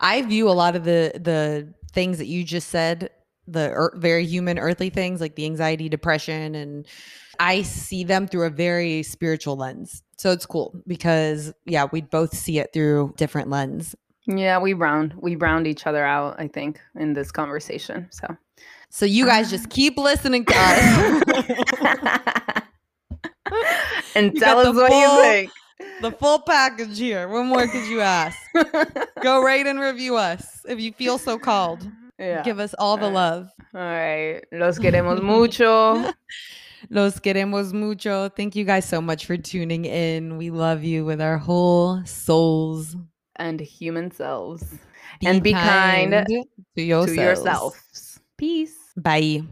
[0.00, 3.10] i view a lot of the the things that you just said
[3.46, 6.86] the er- very human earthly things like the anxiety depression and
[7.38, 12.36] i see them through a very spiritual lens so it's cool because yeah, we both
[12.36, 13.94] see it through different lens.
[14.26, 18.06] Yeah, we round we round each other out, I think, in this conversation.
[18.10, 18.36] So
[18.90, 21.22] So you guys just keep listening to us.
[24.14, 25.50] and you tell us what full, you think.
[26.00, 27.28] The full package here.
[27.28, 28.38] What more could you ask?
[29.22, 31.86] Go rate and review us if you feel so called.
[32.18, 32.42] Yeah.
[32.42, 33.50] Give us all the love.
[33.74, 34.42] All right.
[34.52, 36.12] Los queremos mucho.
[36.90, 38.28] Los queremos mucho.
[38.30, 40.36] Thank you guys so much for tuning in.
[40.36, 42.96] We love you with our whole souls
[43.36, 44.64] and human selves.
[45.20, 46.26] Be and be kind, kind
[46.76, 47.16] to, yourselves.
[47.16, 48.20] to yourselves.
[48.38, 48.76] Peace.
[48.96, 49.42] Bye.